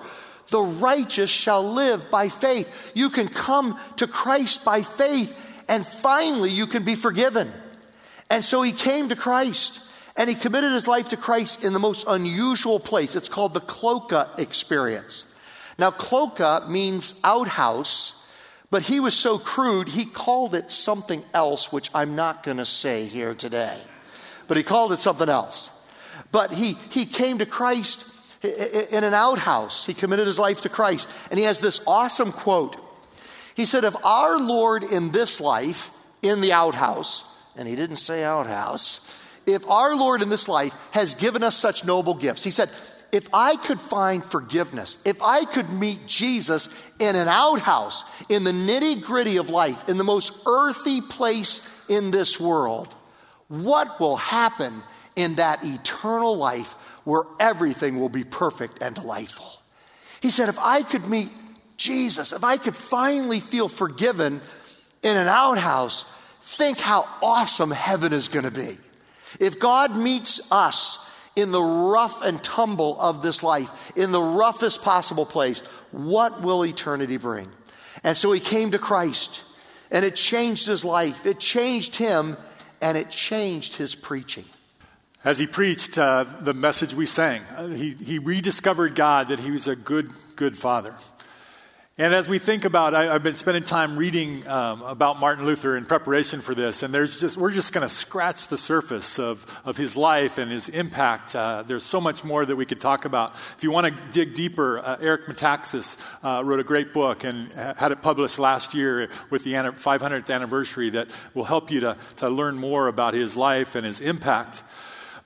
The 0.49 0.61
righteous 0.61 1.29
shall 1.29 1.63
live 1.63 2.09
by 2.09 2.29
faith. 2.29 2.69
You 2.93 3.09
can 3.09 3.27
come 3.27 3.79
to 3.97 4.07
Christ 4.07 4.65
by 4.65 4.81
faith, 4.81 5.35
and 5.67 5.85
finally 5.85 6.49
you 6.49 6.65
can 6.67 6.83
be 6.83 6.95
forgiven. 6.95 7.51
And 8.29 8.43
so 8.43 8.61
he 8.61 8.71
came 8.71 9.09
to 9.09 9.15
Christ, 9.15 9.81
and 10.15 10.29
he 10.29 10.35
committed 10.35 10.71
his 10.71 10.87
life 10.87 11.09
to 11.09 11.17
Christ 11.17 11.63
in 11.63 11.73
the 11.73 11.79
most 11.79 12.05
unusual 12.07 12.79
place. 12.79 13.15
It's 13.15 13.29
called 13.29 13.53
the 13.53 13.59
Cloaca 13.59 14.31
experience. 14.37 15.25
Now, 15.77 15.91
Cloaca 15.91 16.65
means 16.67 17.15
outhouse, 17.23 18.21
but 18.69 18.83
he 18.83 18.99
was 18.99 19.15
so 19.15 19.39
crude, 19.39 19.87
he 19.87 20.05
called 20.05 20.53
it 20.53 20.71
something 20.71 21.23
else, 21.33 21.71
which 21.71 21.89
I'm 21.93 22.15
not 22.15 22.43
going 22.43 22.57
to 22.57 22.65
say 22.65 23.05
here 23.05 23.33
today. 23.33 23.79
But 24.47 24.57
he 24.57 24.63
called 24.63 24.91
it 24.91 24.99
something 24.99 25.29
else. 25.29 25.71
But 26.31 26.51
he, 26.51 26.73
he 26.91 27.05
came 27.05 27.37
to 27.37 27.45
Christ 27.45 28.03
in 28.43 29.03
an 29.03 29.13
outhouse. 29.13 29.85
He 29.85 29.93
committed 29.93 30.27
his 30.27 30.39
life 30.39 30.61
to 30.61 30.69
Christ. 30.69 31.07
And 31.29 31.39
he 31.39 31.45
has 31.45 31.59
this 31.59 31.81
awesome 31.85 32.31
quote. 32.31 32.77
He 33.55 33.65
said, 33.65 33.83
If 33.83 33.95
our 34.03 34.39
Lord 34.39 34.83
in 34.83 35.11
this 35.11 35.41
life, 35.41 35.91
in 36.21 36.41
the 36.41 36.53
outhouse, 36.53 37.23
and 37.55 37.67
he 37.67 37.75
didn't 37.75 37.97
say 37.97 38.23
outhouse, 38.23 39.01
if 39.45 39.67
our 39.69 39.95
Lord 39.95 40.21
in 40.21 40.29
this 40.29 40.47
life 40.47 40.73
has 40.91 41.15
given 41.15 41.43
us 41.43 41.57
such 41.57 41.83
noble 41.83 42.13
gifts, 42.13 42.43
he 42.43 42.51
said, 42.51 42.69
if 43.11 43.27
I 43.33 43.55
could 43.55 43.81
find 43.81 44.23
forgiveness, 44.23 44.97
if 45.03 45.21
I 45.21 45.45
could 45.45 45.69
meet 45.69 46.05
Jesus 46.05 46.69
in 46.99 47.15
an 47.15 47.27
outhouse, 47.27 48.03
in 48.29 48.43
the 48.43 48.51
nitty 48.51 49.01
gritty 49.01 49.37
of 49.37 49.49
life, 49.49 49.89
in 49.89 49.97
the 49.97 50.03
most 50.03 50.31
earthy 50.45 51.01
place 51.01 51.67
in 51.87 52.11
this 52.11 52.39
world, 52.39 52.93
what 53.47 53.99
will 53.99 54.17
happen 54.17 54.83
in 55.15 55.35
that 55.35 55.63
eternal 55.63 56.37
life 56.37 56.75
where 57.09 57.23
everything 57.39 57.99
will 57.99 58.09
be 58.09 58.23
perfect 58.23 58.83
and 58.83 58.93
delightful. 58.93 59.51
He 60.21 60.29
said, 60.29 60.47
if 60.47 60.59
I 60.59 60.83
could 60.83 61.07
meet 61.07 61.29
Jesus, 61.75 62.33
if 62.33 62.43
I 62.43 62.57
could 62.57 62.75
finally 62.75 63.39
feel 63.39 63.67
forgiven 63.67 64.41
in 65.01 65.17
an 65.17 65.27
outhouse, 65.27 66.05
think 66.41 66.77
how 66.77 67.07
awesome 67.23 67.71
heaven 67.71 68.13
is 68.13 68.27
going 68.27 68.45
to 68.45 68.51
be. 68.51 68.77
If 69.39 69.59
God 69.59 69.95
meets 69.95 70.39
us 70.51 71.03
in 71.35 71.51
the 71.51 71.63
rough 71.63 72.23
and 72.23 72.43
tumble 72.43 72.99
of 72.99 73.23
this 73.23 73.41
life, 73.41 73.71
in 73.95 74.11
the 74.11 74.21
roughest 74.21 74.83
possible 74.83 75.25
place, 75.25 75.61
what 75.89 76.43
will 76.43 76.63
eternity 76.63 77.17
bring? 77.17 77.49
And 78.03 78.15
so 78.15 78.31
he 78.31 78.39
came 78.39 78.69
to 78.71 78.79
Christ, 78.79 79.41
and 79.89 80.05
it 80.05 80.15
changed 80.15 80.67
his 80.67 80.85
life. 80.85 81.25
It 81.25 81.39
changed 81.39 81.95
him, 81.95 82.37
and 82.83 82.95
it 82.97 83.09
changed 83.09 83.77
his 83.77 83.95
preaching. 83.95 84.45
As 85.25 85.37
he 85.37 85.47
preached 85.47 85.97
uh, 85.97 86.23
the 86.39 86.53
message 86.53 86.93
we 86.93 87.05
sang, 87.05 87.41
uh, 87.57 87.67
he, 87.67 87.91
he 87.91 88.19
rediscovered 88.19 88.95
God, 88.95 89.27
that 89.27 89.39
he 89.39 89.51
was 89.51 89.67
a 89.67 89.75
good, 89.75 90.09
good 90.37 90.57
father. 90.57 90.95
And 91.97 92.15
as 92.15 92.29
we 92.29 92.39
think 92.39 92.63
about, 92.63 92.95
I, 92.95 93.11
have 93.11 93.23
been 93.23 93.35
spending 93.35 93.65
time 93.65 93.97
reading 93.97 94.47
um, 94.47 94.81
about 94.83 95.19
Martin 95.19 95.45
Luther 95.45 95.75
in 95.75 95.83
preparation 95.83 96.39
for 96.39 96.55
this, 96.55 96.83
and 96.83 96.93
there's 96.93 97.19
just 97.19 97.35
we're 97.35 97.51
just 97.51 97.73
going 97.73 97.85
to 97.85 97.93
scratch 97.93 98.47
the 98.47 98.57
surface 98.57 99.19
of, 99.19 99.45
of 99.65 99.75
his 99.75 99.97
life 99.97 100.37
and 100.37 100.49
his 100.49 100.69
impact. 100.69 101.35
Uh, 101.35 101.63
there's 101.67 101.83
so 101.83 101.99
much 101.99 102.23
more 102.23 102.45
that 102.45 102.55
we 102.55 102.65
could 102.65 102.79
talk 102.79 103.03
about. 103.03 103.35
If 103.57 103.63
you 103.65 103.71
want 103.71 103.97
to 103.97 104.03
dig 104.13 104.33
deeper, 104.33 104.79
uh, 104.79 104.95
Eric 105.01 105.25
Metaxas 105.25 105.97
uh, 106.23 106.41
wrote 106.45 106.61
a 106.61 106.63
great 106.63 106.93
book 106.93 107.25
and 107.25 107.51
had 107.51 107.91
it 107.91 108.01
published 108.01 108.39
last 108.39 108.73
year 108.73 109.09
with 109.29 109.43
the 109.43 109.51
500th 109.51 110.33
anniversary 110.33 110.91
that 110.91 111.09
will 111.33 111.43
help 111.43 111.69
you 111.69 111.81
to, 111.81 111.97
to 112.15 112.29
learn 112.29 112.55
more 112.55 112.87
about 112.87 113.13
his 113.13 113.35
life 113.35 113.75
and 113.75 113.85
his 113.85 113.99
impact. 113.99 114.63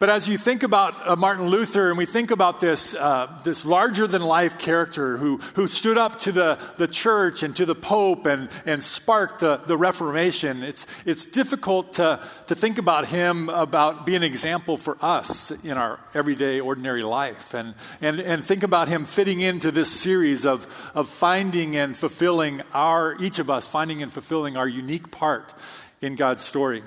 But 0.03 0.10
as 0.10 0.27
you 0.27 0.38
think 0.38 0.63
about 0.63 1.07
uh, 1.07 1.15
Martin 1.15 1.48
Luther 1.48 1.88
and 1.88 1.98
we 1.98 2.05
think 2.05 2.29
about 2.29 2.60
this, 2.60 2.93
uh, 2.93 3.39
this 3.45 3.63
larger 3.63 4.05
than 4.05 4.22
life 4.22 4.60
character 4.60 5.15
who, 5.15 5.38
who 5.53 5.65
stood 5.65 5.98
up 5.98 6.19
to 6.19 6.33
the, 6.33 6.60
the 6.75 6.89
church 6.89 7.41
and 7.41 7.55
to 7.55 7.65
the 7.65 7.74
Pope 7.74 8.25
and, 8.25 8.50
and 8.65 8.83
sparked 8.83 9.39
the, 9.39 9.62
the 9.65 9.77
Reformation, 9.77 10.62
it's, 10.62 10.86
it's 11.05 11.25
difficult 11.25 11.93
to, 11.93 12.19
to 12.48 12.53
think 12.53 12.79
about 12.79 13.07
him 13.07 13.48
about 13.48 14.05
being 14.05 14.17
an 14.17 14.24
example 14.24 14.75
for 14.75 14.98
us 15.01 15.51
in 15.63 15.77
our 15.77 16.01
everyday, 16.13 16.60
ordinary 16.60 17.03
life. 17.03 17.53
And, 17.53 17.74
and, 18.01 18.19
and 18.19 18.43
think 18.43 18.63
about 18.63 18.89
him 18.89 19.05
fitting 19.05 19.39
into 19.39 19.72
this 19.72 19.89
series 19.89 20.45
of, 20.45 20.67
of 20.93 21.07
finding 21.07 21.77
and 21.77 21.95
fulfilling 21.95 22.62
our, 22.74 23.15
each 23.22 23.39
of 23.39 23.50
us, 23.50 23.69
finding 23.69 24.01
and 24.01 24.12
fulfilling 24.12 24.57
our 24.57 24.67
unique 24.67 25.12
part 25.12 25.53
in 26.01 26.17
God's 26.17 26.43
story. 26.43 26.83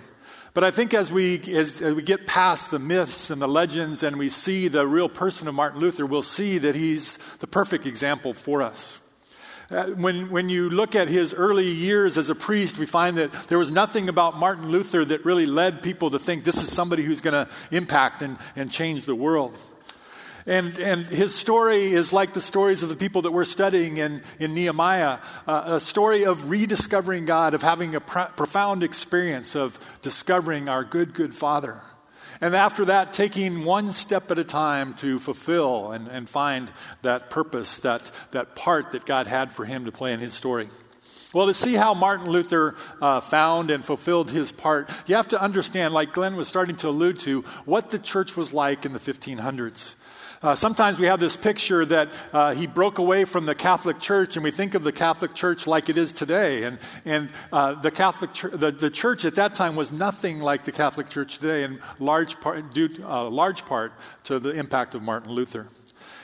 But 0.56 0.64
I 0.64 0.70
think 0.70 0.94
as 0.94 1.12
we, 1.12 1.38
as, 1.52 1.82
as, 1.82 1.94
we 1.94 2.00
get 2.00 2.26
past 2.26 2.70
the 2.70 2.78
myths 2.78 3.28
and 3.28 3.42
the 3.42 3.46
legends 3.46 4.02
and 4.02 4.16
we 4.16 4.30
see 4.30 4.68
the 4.68 4.86
real 4.86 5.10
person 5.10 5.48
of 5.48 5.54
Martin 5.54 5.82
Luther, 5.82 6.06
we'll 6.06 6.22
see 6.22 6.56
that 6.56 6.74
he's 6.74 7.18
the 7.40 7.46
perfect 7.46 7.86
example 7.86 8.32
for 8.32 8.62
us. 8.62 8.98
Uh, 9.70 9.88
when, 9.88 10.30
when 10.30 10.48
you 10.48 10.70
look 10.70 10.94
at 10.94 11.08
his 11.08 11.34
early 11.34 11.68
years 11.68 12.16
as 12.16 12.30
a 12.30 12.34
priest, 12.34 12.78
we 12.78 12.86
find 12.86 13.18
that 13.18 13.34
there 13.48 13.58
was 13.58 13.70
nothing 13.70 14.08
about 14.08 14.38
Martin 14.38 14.70
Luther 14.70 15.04
that 15.04 15.26
really 15.26 15.44
led 15.44 15.82
people 15.82 16.10
to 16.12 16.18
think 16.18 16.44
this 16.44 16.62
is 16.62 16.72
somebody 16.72 17.02
who's 17.02 17.20
going 17.20 17.34
to 17.34 17.52
impact 17.70 18.22
and, 18.22 18.38
and 18.56 18.72
change 18.72 19.04
the 19.04 19.14
world. 19.14 19.54
And, 20.46 20.78
and 20.78 21.04
his 21.04 21.34
story 21.34 21.92
is 21.92 22.12
like 22.12 22.32
the 22.32 22.40
stories 22.40 22.84
of 22.84 22.88
the 22.88 22.94
people 22.94 23.22
that 23.22 23.32
we're 23.32 23.44
studying 23.44 23.96
in, 23.96 24.22
in 24.38 24.54
Nehemiah 24.54 25.18
uh, 25.46 25.62
a 25.66 25.80
story 25.80 26.24
of 26.24 26.48
rediscovering 26.48 27.26
God, 27.26 27.52
of 27.52 27.62
having 27.62 27.96
a 27.96 28.00
pr- 28.00 28.32
profound 28.36 28.84
experience 28.84 29.56
of 29.56 29.78
discovering 30.02 30.68
our 30.68 30.84
good, 30.84 31.14
good 31.14 31.34
Father. 31.34 31.82
And 32.40 32.54
after 32.54 32.84
that, 32.84 33.12
taking 33.12 33.64
one 33.64 33.90
step 33.92 34.30
at 34.30 34.38
a 34.38 34.44
time 34.44 34.94
to 34.96 35.18
fulfill 35.18 35.90
and, 35.90 36.06
and 36.06 36.28
find 36.28 36.70
that 37.02 37.28
purpose, 37.28 37.78
that, 37.78 38.12
that 38.30 38.54
part 38.54 38.92
that 38.92 39.04
God 39.04 39.26
had 39.26 39.52
for 39.52 39.64
him 39.64 39.86
to 39.86 39.92
play 39.92 40.12
in 40.12 40.20
his 40.20 40.34
story. 40.34 40.68
Well, 41.36 41.48
to 41.48 41.52
see 41.52 41.74
how 41.74 41.92
Martin 41.92 42.30
Luther 42.30 42.76
uh, 42.98 43.20
found 43.20 43.70
and 43.70 43.84
fulfilled 43.84 44.30
his 44.30 44.52
part, 44.52 44.88
you 45.06 45.16
have 45.16 45.28
to 45.28 45.38
understand, 45.38 45.92
like 45.92 46.14
Glenn 46.14 46.34
was 46.34 46.48
starting 46.48 46.76
to 46.76 46.88
allude 46.88 47.20
to, 47.20 47.42
what 47.66 47.90
the 47.90 47.98
church 47.98 48.38
was 48.38 48.54
like 48.54 48.86
in 48.86 48.94
the 48.94 48.98
1500s. 48.98 49.96
Uh, 50.40 50.54
sometimes 50.54 50.98
we 50.98 51.08
have 51.08 51.20
this 51.20 51.36
picture 51.36 51.84
that 51.84 52.08
uh, 52.32 52.54
he 52.54 52.66
broke 52.66 52.96
away 52.96 53.26
from 53.26 53.44
the 53.44 53.54
Catholic 53.54 54.00
Church, 54.00 54.36
and 54.36 54.44
we 54.44 54.50
think 54.50 54.72
of 54.72 54.82
the 54.82 54.92
Catholic 54.92 55.34
Church 55.34 55.66
like 55.66 55.90
it 55.90 55.98
is 55.98 56.10
today. 56.10 56.62
And, 56.62 56.78
and 57.04 57.28
uh, 57.52 57.74
the 57.74 57.90
Catholic 57.90 58.32
Church, 58.32 58.58
the, 58.58 58.72
the, 58.72 58.88
church 58.88 59.26
at 59.26 59.34
that 59.34 59.54
time 59.54 59.76
was 59.76 59.92
nothing 59.92 60.40
like 60.40 60.64
the 60.64 60.72
Catholic 60.72 61.10
Church 61.10 61.38
today, 61.38 61.64
in 61.64 61.80
large 61.98 62.40
part, 62.40 62.72
due 62.72 62.88
uh, 63.04 63.28
large 63.28 63.66
part 63.66 63.92
to 64.24 64.38
the 64.38 64.52
impact 64.52 64.94
of 64.94 65.02
Martin 65.02 65.32
Luther. 65.32 65.66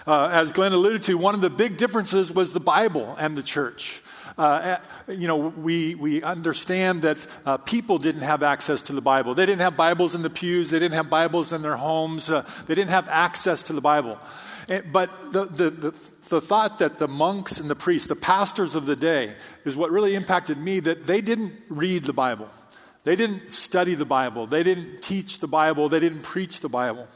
Uh, 0.07 0.29
as 0.33 0.53
Glenn 0.53 0.73
alluded 0.73 1.03
to, 1.03 1.19
one 1.19 1.35
of 1.35 1.43
the 1.43 1.51
big 1.51 1.77
differences 1.77 2.33
was 2.33 2.55
the 2.55 2.61
Bible 2.61 3.15
and 3.19 3.37
the 3.37 3.43
church. 3.43 4.02
Uh, 4.39 4.77
eh, 5.09 5.13
you 5.13 5.29
know, 5.29 5.37
we, 5.37 5.95
we 5.95 6.23
understand 6.23 7.03
that 7.03 7.19
uh, 7.45 7.59
people 7.59 7.99
didn't 7.99 8.23
have 8.23 8.43
access 8.43 8.83
to 8.83 8.93
the 8.93 9.01
Bible. 9.01 9.35
They 9.35 9.47
didn't 9.47 9.61
have 9.61 9.77
Bibles 9.77 10.15
in 10.15 10.23
the 10.23 10.31
pews, 10.31 10.71
they 10.71 10.79
didn't 10.79 10.95
have 10.95 11.11
Bibles 11.11 11.53
in 11.53 11.63
their 11.63 11.77
homes, 11.77 12.31
uh, 12.31 12.49
they 12.67 12.75
didn't 12.75 12.91
have 12.91 13.09
access 13.09 13.63
to 13.65 13.73
the 13.73 13.81
Bible. 13.81 14.19
And, 14.69 14.85
eh, 14.85 14.89
but 14.91 15.33
the, 15.33 15.45
the, 15.47 15.71
the, 15.71 15.95
the 16.29 16.41
thought 16.41 16.79
that 16.79 16.99
the 16.99 17.09
monks 17.09 17.59
and 17.59 17.69
the 17.69 17.75
priests, 17.75 18.09
the 18.09 18.17
pastors 18.17 18.75
of 18.75 18.87
the 18.87 18.97
day, 18.97 19.35
is 19.65 19.77
what 19.77 19.91
really 19.91 20.15
impacted 20.15 20.57
me 20.57 20.81
that 20.81 21.07
they 21.07 21.21
didn't 21.21 21.55
read 21.69 22.05
the 22.05 22.13
Bible. 22.13 22.49
They 23.05 23.17
didn't 23.17 23.53
study 23.53 23.95
the 23.95 24.05
Bible. 24.05 24.47
They 24.47 24.63
didn't 24.63 25.03
teach 25.03 25.41
the 25.41 25.49
Bible. 25.49 25.89
They 25.89 26.01
didn't 26.01 26.23
preach 26.23 26.61
the 26.61 26.69
Bible. 26.69 27.09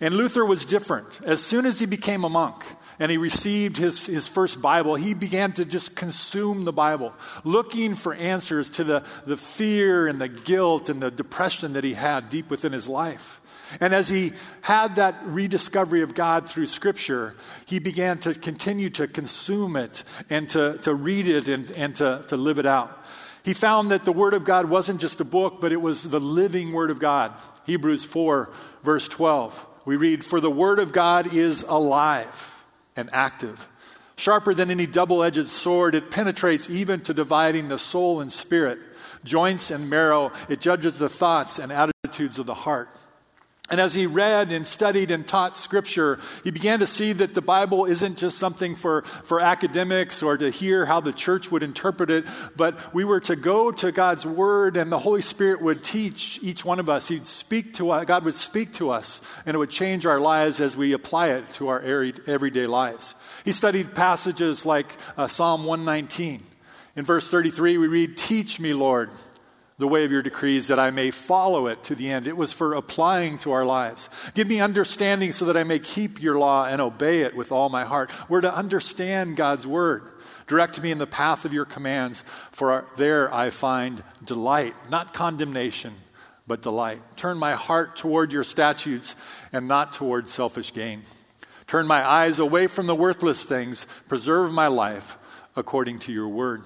And 0.00 0.16
Luther 0.16 0.44
was 0.44 0.64
different. 0.64 1.20
As 1.24 1.42
soon 1.42 1.66
as 1.66 1.78
he 1.78 1.86
became 1.86 2.24
a 2.24 2.28
monk, 2.28 2.64
and 3.02 3.10
he 3.10 3.16
received 3.16 3.78
his, 3.78 4.06
his 4.06 4.28
first 4.28 4.62
Bible, 4.62 4.94
he 4.94 5.12
began 5.12 5.50
to 5.54 5.64
just 5.64 5.96
consume 5.96 6.64
the 6.64 6.72
Bible, 6.72 7.12
looking 7.42 7.96
for 7.96 8.14
answers 8.14 8.70
to 8.70 8.84
the, 8.84 9.02
the 9.26 9.36
fear 9.36 10.06
and 10.06 10.20
the 10.20 10.28
guilt 10.28 10.88
and 10.88 11.02
the 11.02 11.10
depression 11.10 11.72
that 11.72 11.82
he 11.82 11.94
had 11.94 12.30
deep 12.30 12.48
within 12.48 12.72
his 12.72 12.86
life. 12.86 13.40
And 13.80 13.92
as 13.92 14.08
he 14.08 14.34
had 14.60 14.94
that 14.94 15.20
rediscovery 15.24 16.02
of 16.02 16.14
God 16.14 16.48
through 16.48 16.66
Scripture, 16.66 17.34
he 17.66 17.80
began 17.80 18.18
to 18.20 18.34
continue 18.34 18.88
to 18.90 19.08
consume 19.08 19.74
it 19.74 20.04
and 20.30 20.48
to, 20.50 20.78
to 20.82 20.94
read 20.94 21.26
it 21.26 21.48
and, 21.48 21.68
and 21.72 21.96
to, 21.96 22.24
to 22.28 22.36
live 22.36 22.60
it 22.60 22.66
out. 22.66 23.04
He 23.42 23.52
found 23.52 23.90
that 23.90 24.04
the 24.04 24.12
Word 24.12 24.32
of 24.32 24.44
God 24.44 24.66
wasn't 24.66 25.00
just 25.00 25.20
a 25.20 25.24
book, 25.24 25.60
but 25.60 25.72
it 25.72 25.80
was 25.80 26.04
the 26.04 26.20
living 26.20 26.70
Word 26.70 26.92
of 26.92 27.00
God. 27.00 27.34
Hebrews 27.66 28.04
4, 28.04 28.48
verse 28.84 29.08
12. 29.08 29.66
We 29.86 29.96
read, 29.96 30.24
For 30.24 30.40
the 30.40 30.52
Word 30.52 30.78
of 30.78 30.92
God 30.92 31.34
is 31.34 31.64
alive 31.64 32.51
and 32.96 33.10
active. 33.12 33.68
Sharper 34.16 34.54
than 34.54 34.70
any 34.70 34.86
double 34.86 35.22
edged 35.22 35.48
sword, 35.48 35.94
it 35.94 36.10
penetrates 36.10 36.70
even 36.70 37.00
to 37.02 37.14
dividing 37.14 37.68
the 37.68 37.78
soul 37.78 38.20
and 38.20 38.30
spirit, 38.30 38.78
joints 39.24 39.70
and 39.70 39.88
marrow. 39.88 40.32
It 40.48 40.60
judges 40.60 40.98
the 40.98 41.08
thoughts 41.08 41.58
and 41.58 41.72
attitudes 41.72 42.38
of 42.38 42.46
the 42.46 42.54
heart. 42.54 42.88
And 43.72 43.80
as 43.80 43.94
he 43.94 44.04
read 44.04 44.52
and 44.52 44.66
studied 44.66 45.10
and 45.10 45.26
taught 45.26 45.56
Scripture, 45.56 46.18
he 46.44 46.50
began 46.50 46.80
to 46.80 46.86
see 46.86 47.14
that 47.14 47.32
the 47.32 47.40
Bible 47.40 47.86
isn't 47.86 48.18
just 48.18 48.36
something 48.36 48.76
for, 48.76 49.00
for 49.24 49.40
academics 49.40 50.22
or 50.22 50.36
to 50.36 50.50
hear 50.50 50.84
how 50.84 51.00
the 51.00 51.10
church 51.10 51.50
would 51.50 51.62
interpret 51.62 52.10
it, 52.10 52.26
but 52.54 52.94
we 52.94 53.02
were 53.02 53.20
to 53.20 53.34
go 53.34 53.72
to 53.72 53.90
God's 53.90 54.26
Word 54.26 54.76
and 54.76 54.92
the 54.92 54.98
Holy 54.98 55.22
Spirit 55.22 55.62
would 55.62 55.82
teach 55.82 56.38
each 56.42 56.66
one 56.66 56.80
of 56.80 56.90
us. 56.90 57.08
He'd 57.08 57.26
speak 57.26 57.72
to 57.76 57.92
us, 57.92 58.04
God 58.04 58.26
would 58.26 58.36
speak 58.36 58.74
to 58.74 58.90
us, 58.90 59.22
and 59.46 59.54
it 59.54 59.58
would 59.58 59.70
change 59.70 60.04
our 60.04 60.20
lives 60.20 60.60
as 60.60 60.76
we 60.76 60.92
apply 60.92 61.28
it 61.28 61.48
to 61.54 61.68
our 61.68 61.80
everyday 61.80 62.66
lives. 62.66 63.14
He 63.42 63.52
studied 63.52 63.94
passages 63.94 64.66
like 64.66 64.98
uh, 65.16 65.28
Psalm 65.28 65.64
119. 65.64 66.44
In 66.94 67.06
verse 67.06 67.26
33, 67.30 67.78
we 67.78 67.86
read, 67.86 68.18
Teach 68.18 68.60
me, 68.60 68.74
Lord 68.74 69.08
the 69.78 69.88
way 69.88 70.04
of 70.04 70.12
your 70.12 70.22
decrees 70.22 70.68
that 70.68 70.78
I 70.78 70.90
may 70.90 71.10
follow 71.10 71.66
it 71.66 71.82
to 71.84 71.94
the 71.94 72.10
end. 72.10 72.26
It 72.26 72.36
was 72.36 72.52
for 72.52 72.74
applying 72.74 73.38
to 73.38 73.52
our 73.52 73.64
lives. 73.64 74.08
Give 74.34 74.46
me 74.46 74.60
understanding 74.60 75.32
so 75.32 75.44
that 75.46 75.56
I 75.56 75.64
may 75.64 75.78
keep 75.78 76.22
your 76.22 76.38
law 76.38 76.66
and 76.66 76.80
obey 76.80 77.22
it 77.22 77.34
with 77.34 77.50
all 77.50 77.68
my 77.68 77.84
heart. 77.84 78.10
We're 78.28 78.42
to 78.42 78.54
understand 78.54 79.36
God's 79.36 79.66
word. 79.66 80.04
Direct 80.46 80.80
me 80.82 80.90
in 80.90 80.98
the 80.98 81.06
path 81.06 81.44
of 81.44 81.52
your 81.52 81.64
commands, 81.64 82.24
for 82.50 82.86
there 82.96 83.32
I 83.32 83.50
find 83.50 84.04
delight, 84.24 84.74
not 84.90 85.14
condemnation, 85.14 85.94
but 86.46 86.62
delight. 86.62 87.00
Turn 87.16 87.38
my 87.38 87.54
heart 87.54 87.96
toward 87.96 88.32
your 88.32 88.44
statutes 88.44 89.14
and 89.52 89.66
not 89.66 89.92
toward 89.92 90.28
selfish 90.28 90.72
gain. 90.72 91.04
Turn 91.66 91.86
my 91.86 92.06
eyes 92.06 92.38
away 92.38 92.66
from 92.66 92.86
the 92.86 92.94
worthless 92.94 93.44
things. 93.44 93.86
Preserve 94.08 94.52
my 94.52 94.66
life 94.66 95.16
according 95.56 96.00
to 96.00 96.12
your 96.12 96.28
word. 96.28 96.64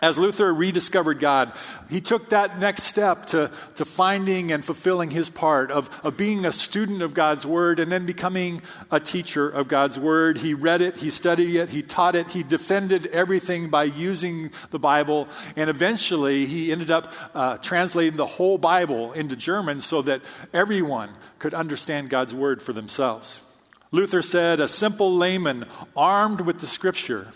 As 0.00 0.16
Luther 0.16 0.54
rediscovered 0.54 1.18
God, 1.18 1.52
he 1.90 2.00
took 2.00 2.28
that 2.28 2.58
next 2.58 2.84
step 2.84 3.26
to, 3.28 3.50
to 3.76 3.84
finding 3.84 4.52
and 4.52 4.64
fulfilling 4.64 5.10
his 5.10 5.28
part 5.28 5.70
of, 5.70 5.90
of 6.04 6.16
being 6.16 6.46
a 6.46 6.52
student 6.52 7.02
of 7.02 7.14
God's 7.14 7.44
Word 7.44 7.80
and 7.80 7.90
then 7.90 8.06
becoming 8.06 8.62
a 8.90 9.00
teacher 9.00 9.48
of 9.48 9.66
God's 9.66 9.98
Word. 9.98 10.38
He 10.38 10.54
read 10.54 10.80
it, 10.80 10.98
he 10.98 11.10
studied 11.10 11.56
it, 11.56 11.70
he 11.70 11.82
taught 11.82 12.14
it, 12.14 12.28
he 12.28 12.44
defended 12.44 13.06
everything 13.06 13.70
by 13.70 13.84
using 13.84 14.50
the 14.70 14.78
Bible, 14.78 15.28
and 15.56 15.68
eventually 15.68 16.46
he 16.46 16.70
ended 16.70 16.90
up 16.90 17.12
uh, 17.34 17.56
translating 17.58 18.16
the 18.16 18.26
whole 18.26 18.58
Bible 18.58 19.12
into 19.12 19.34
German 19.34 19.80
so 19.80 20.02
that 20.02 20.22
everyone 20.52 21.10
could 21.40 21.54
understand 21.54 22.08
God's 22.08 22.34
Word 22.34 22.62
for 22.62 22.72
themselves. 22.72 23.42
Luther 23.90 24.22
said, 24.22 24.60
A 24.60 24.68
simple 24.68 25.14
layman 25.14 25.66
armed 25.96 26.42
with 26.42 26.60
the 26.60 26.66
Scripture 26.66 27.28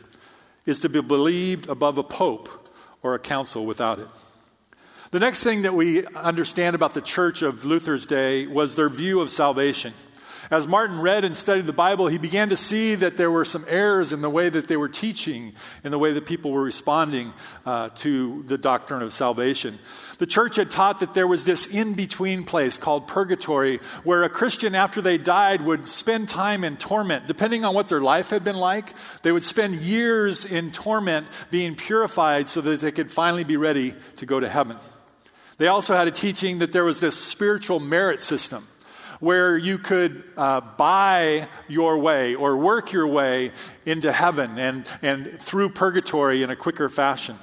is 0.66 0.80
to 0.80 0.88
be 0.88 1.00
believed 1.00 1.68
above 1.68 1.98
a 1.98 2.02
pope 2.02 2.68
or 3.02 3.14
a 3.14 3.18
council 3.18 3.66
without 3.66 3.98
it. 3.98 4.08
The 5.10 5.20
next 5.20 5.42
thing 5.42 5.62
that 5.62 5.74
we 5.74 6.06
understand 6.06 6.74
about 6.74 6.94
the 6.94 7.02
church 7.02 7.42
of 7.42 7.64
Luther's 7.64 8.06
day 8.06 8.46
was 8.46 8.76
their 8.76 8.88
view 8.88 9.20
of 9.20 9.30
salvation. 9.30 9.92
As 10.50 10.66
Martin 10.66 11.00
read 11.00 11.24
and 11.24 11.36
studied 11.36 11.66
the 11.66 11.72
Bible, 11.72 12.08
he 12.08 12.18
began 12.18 12.48
to 12.48 12.56
see 12.56 12.94
that 12.96 13.16
there 13.16 13.30
were 13.30 13.44
some 13.44 13.64
errors 13.68 14.12
in 14.12 14.22
the 14.22 14.30
way 14.30 14.48
that 14.48 14.66
they 14.66 14.76
were 14.76 14.88
teaching, 14.88 15.54
in 15.84 15.92
the 15.92 15.98
way 15.98 16.12
that 16.12 16.26
people 16.26 16.50
were 16.50 16.62
responding 16.62 17.32
uh, 17.64 17.90
to 17.96 18.42
the 18.46 18.58
doctrine 18.58 19.02
of 19.02 19.12
salvation. 19.12 19.78
The 20.18 20.26
church 20.26 20.56
had 20.56 20.68
taught 20.68 21.00
that 21.00 21.14
there 21.14 21.26
was 21.26 21.44
this 21.44 21.66
in 21.66 21.94
between 21.94 22.44
place 22.44 22.76
called 22.76 23.06
purgatory, 23.06 23.78
where 24.04 24.24
a 24.24 24.28
Christian, 24.28 24.74
after 24.74 25.00
they 25.00 25.16
died, 25.16 25.62
would 25.62 25.86
spend 25.86 26.28
time 26.28 26.64
in 26.64 26.76
torment. 26.76 27.26
Depending 27.26 27.64
on 27.64 27.74
what 27.74 27.88
their 27.88 28.00
life 28.00 28.30
had 28.30 28.42
been 28.42 28.56
like, 28.56 28.94
they 29.22 29.32
would 29.32 29.44
spend 29.44 29.76
years 29.76 30.44
in 30.44 30.72
torment 30.72 31.28
being 31.50 31.76
purified 31.76 32.48
so 32.48 32.60
that 32.60 32.80
they 32.80 32.92
could 32.92 33.10
finally 33.10 33.44
be 33.44 33.56
ready 33.56 33.94
to 34.16 34.26
go 34.26 34.40
to 34.40 34.48
heaven. 34.48 34.76
They 35.58 35.68
also 35.68 35.94
had 35.94 36.08
a 36.08 36.12
teaching 36.12 36.58
that 36.58 36.72
there 36.72 36.84
was 36.84 36.98
this 36.98 37.16
spiritual 37.16 37.78
merit 37.78 38.20
system 38.20 38.66
where 39.22 39.56
you 39.56 39.78
could 39.78 40.24
uh, 40.36 40.60
buy 40.60 41.46
your 41.68 41.96
way 41.96 42.34
or 42.34 42.56
work 42.56 42.92
your 42.92 43.06
way 43.06 43.52
into 43.86 44.10
heaven 44.10 44.58
and, 44.58 44.84
and 45.00 45.40
through 45.40 45.68
purgatory 45.68 46.42
in 46.42 46.50
a 46.50 46.56
quicker 46.56 46.88
fashion. 46.88 47.38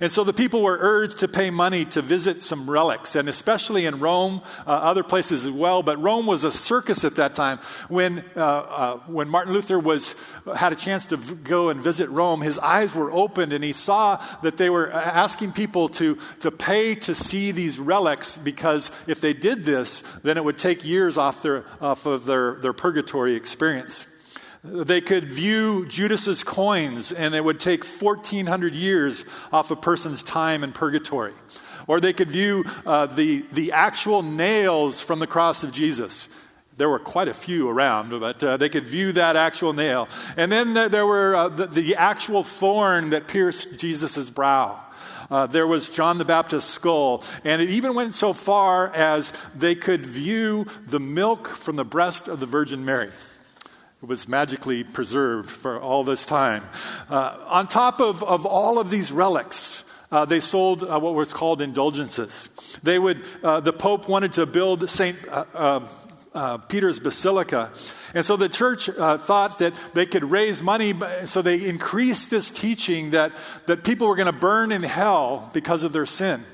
And 0.00 0.12
so 0.12 0.24
the 0.24 0.32
people 0.32 0.62
were 0.62 0.76
urged 0.78 1.18
to 1.18 1.28
pay 1.28 1.50
money 1.50 1.84
to 1.86 2.02
visit 2.02 2.42
some 2.42 2.70
relics, 2.70 3.16
and 3.16 3.28
especially 3.28 3.86
in 3.86 4.00
Rome, 4.00 4.42
uh, 4.66 4.70
other 4.70 5.02
places 5.02 5.44
as 5.44 5.50
well. 5.50 5.82
But 5.82 6.00
Rome 6.00 6.26
was 6.26 6.44
a 6.44 6.52
circus 6.52 7.04
at 7.04 7.16
that 7.16 7.34
time. 7.34 7.58
When, 7.88 8.24
uh, 8.36 8.40
uh, 8.40 8.96
when 9.06 9.28
Martin 9.28 9.52
Luther 9.52 9.78
was, 9.78 10.14
had 10.54 10.72
a 10.72 10.76
chance 10.76 11.06
to 11.06 11.16
v- 11.16 11.34
go 11.36 11.68
and 11.70 11.80
visit 11.80 12.08
Rome, 12.10 12.40
his 12.42 12.58
eyes 12.58 12.94
were 12.94 13.10
opened 13.10 13.52
and 13.52 13.64
he 13.64 13.72
saw 13.72 14.24
that 14.42 14.56
they 14.56 14.70
were 14.70 14.90
asking 14.90 15.52
people 15.52 15.88
to, 15.90 16.18
to 16.40 16.50
pay 16.50 16.94
to 16.96 17.14
see 17.14 17.50
these 17.50 17.78
relics 17.78 18.36
because 18.36 18.90
if 19.06 19.20
they 19.20 19.32
did 19.32 19.64
this, 19.64 20.02
then 20.22 20.36
it 20.36 20.44
would 20.44 20.58
take 20.58 20.84
years 20.84 21.16
off, 21.16 21.42
their, 21.42 21.64
off 21.80 22.06
of 22.06 22.24
their, 22.24 22.56
their 22.56 22.72
purgatory 22.72 23.34
experience. 23.34 24.06
They 24.62 25.00
could 25.00 25.24
view 25.24 25.86
Judas's 25.86 26.44
coins, 26.44 27.12
and 27.12 27.34
it 27.34 27.42
would 27.42 27.58
take 27.58 27.82
1,400 27.84 28.74
years 28.74 29.24
off 29.52 29.70
a 29.70 29.76
person's 29.76 30.22
time 30.22 30.62
in 30.62 30.72
purgatory. 30.72 31.32
Or 31.86 31.98
they 31.98 32.12
could 32.12 32.30
view 32.30 32.64
uh, 32.84 33.06
the, 33.06 33.44
the 33.52 33.72
actual 33.72 34.22
nails 34.22 35.00
from 35.00 35.18
the 35.18 35.26
cross 35.26 35.62
of 35.64 35.72
Jesus. 35.72 36.28
There 36.76 36.90
were 36.90 36.98
quite 36.98 37.28
a 37.28 37.34
few 37.34 37.70
around, 37.70 38.10
but 38.20 38.44
uh, 38.44 38.58
they 38.58 38.68
could 38.68 38.86
view 38.86 39.12
that 39.12 39.34
actual 39.34 39.72
nail. 39.72 40.08
And 40.36 40.52
then 40.52 40.74
there 40.74 41.06
were 41.06 41.34
uh, 41.34 41.48
the, 41.48 41.66
the, 41.66 41.96
actual 41.96 42.44
thorn 42.44 43.10
that 43.10 43.28
pierced 43.28 43.78
Jesus' 43.78 44.28
brow. 44.28 44.78
Uh, 45.30 45.46
there 45.46 45.66
was 45.66 45.90
John 45.90 46.18
the 46.18 46.24
Baptist's 46.24 46.70
skull. 46.70 47.24
And 47.44 47.62
it 47.62 47.70
even 47.70 47.94
went 47.94 48.14
so 48.14 48.34
far 48.34 48.92
as 48.94 49.32
they 49.54 49.74
could 49.74 50.06
view 50.06 50.66
the 50.86 51.00
milk 51.00 51.48
from 51.48 51.76
the 51.76 51.84
breast 51.84 52.28
of 52.28 52.40
the 52.40 52.46
Virgin 52.46 52.84
Mary. 52.84 53.10
Was 54.02 54.26
magically 54.26 54.82
preserved 54.82 55.50
for 55.50 55.78
all 55.78 56.04
this 56.04 56.24
time. 56.24 56.64
Uh, 57.10 57.36
on 57.48 57.68
top 57.68 58.00
of, 58.00 58.22
of 58.22 58.46
all 58.46 58.78
of 58.78 58.88
these 58.88 59.12
relics, 59.12 59.84
uh, 60.10 60.24
they 60.24 60.40
sold 60.40 60.82
uh, 60.82 60.98
what 60.98 61.14
was 61.14 61.34
called 61.34 61.60
indulgences. 61.60 62.48
They 62.82 62.98
would, 62.98 63.22
uh, 63.42 63.60
the 63.60 63.74
Pope 63.74 64.08
wanted 64.08 64.32
to 64.32 64.46
build 64.46 64.88
St. 64.88 65.18
Uh, 65.28 65.86
uh, 66.32 66.58
Peter's 66.58 66.98
Basilica. 66.98 67.72
And 68.14 68.24
so 68.24 68.38
the 68.38 68.48
church 68.48 68.86
thought 68.86 69.58
that 69.58 69.74
they 69.92 70.06
could 70.06 70.24
raise 70.24 70.62
money, 70.62 70.94
so 71.26 71.42
they 71.42 71.68
increased 71.68 72.30
this 72.30 72.50
teaching 72.50 73.10
that, 73.10 73.32
that 73.66 73.84
people 73.84 74.08
were 74.08 74.16
going 74.16 74.26
to 74.26 74.32
burn 74.32 74.72
in 74.72 74.82
hell 74.82 75.50
because 75.52 75.82
of 75.82 75.92
their 75.92 76.06
sin. 76.06 76.46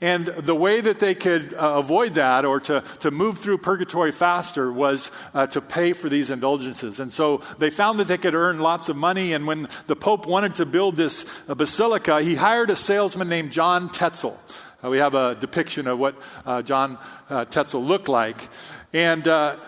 And 0.00 0.26
the 0.26 0.54
way 0.54 0.80
that 0.80 0.98
they 0.98 1.14
could 1.14 1.54
uh, 1.54 1.74
avoid 1.76 2.14
that 2.14 2.44
or 2.44 2.60
to, 2.60 2.82
to 3.00 3.10
move 3.10 3.38
through 3.38 3.58
purgatory 3.58 4.12
faster 4.12 4.72
was 4.72 5.10
uh, 5.32 5.46
to 5.48 5.60
pay 5.60 5.92
for 5.92 6.08
these 6.08 6.30
indulgences. 6.30 7.00
And 7.00 7.12
so 7.12 7.42
they 7.58 7.70
found 7.70 8.00
that 8.00 8.08
they 8.08 8.18
could 8.18 8.34
earn 8.34 8.60
lots 8.60 8.88
of 8.88 8.96
money. 8.96 9.32
And 9.32 9.46
when 9.46 9.68
the 9.86 9.96
Pope 9.96 10.26
wanted 10.26 10.56
to 10.56 10.66
build 10.66 10.96
this 10.96 11.26
uh, 11.48 11.54
basilica, 11.54 12.22
he 12.22 12.34
hired 12.34 12.70
a 12.70 12.76
salesman 12.76 13.28
named 13.28 13.52
John 13.52 13.88
Tetzel. 13.88 14.38
Uh, 14.84 14.90
we 14.90 14.98
have 14.98 15.14
a 15.14 15.34
depiction 15.34 15.86
of 15.86 15.98
what 15.98 16.14
uh, 16.44 16.62
John 16.62 16.98
uh, 17.30 17.44
Tetzel 17.44 17.82
looked 17.82 18.08
like. 18.08 18.48
And 18.92 19.26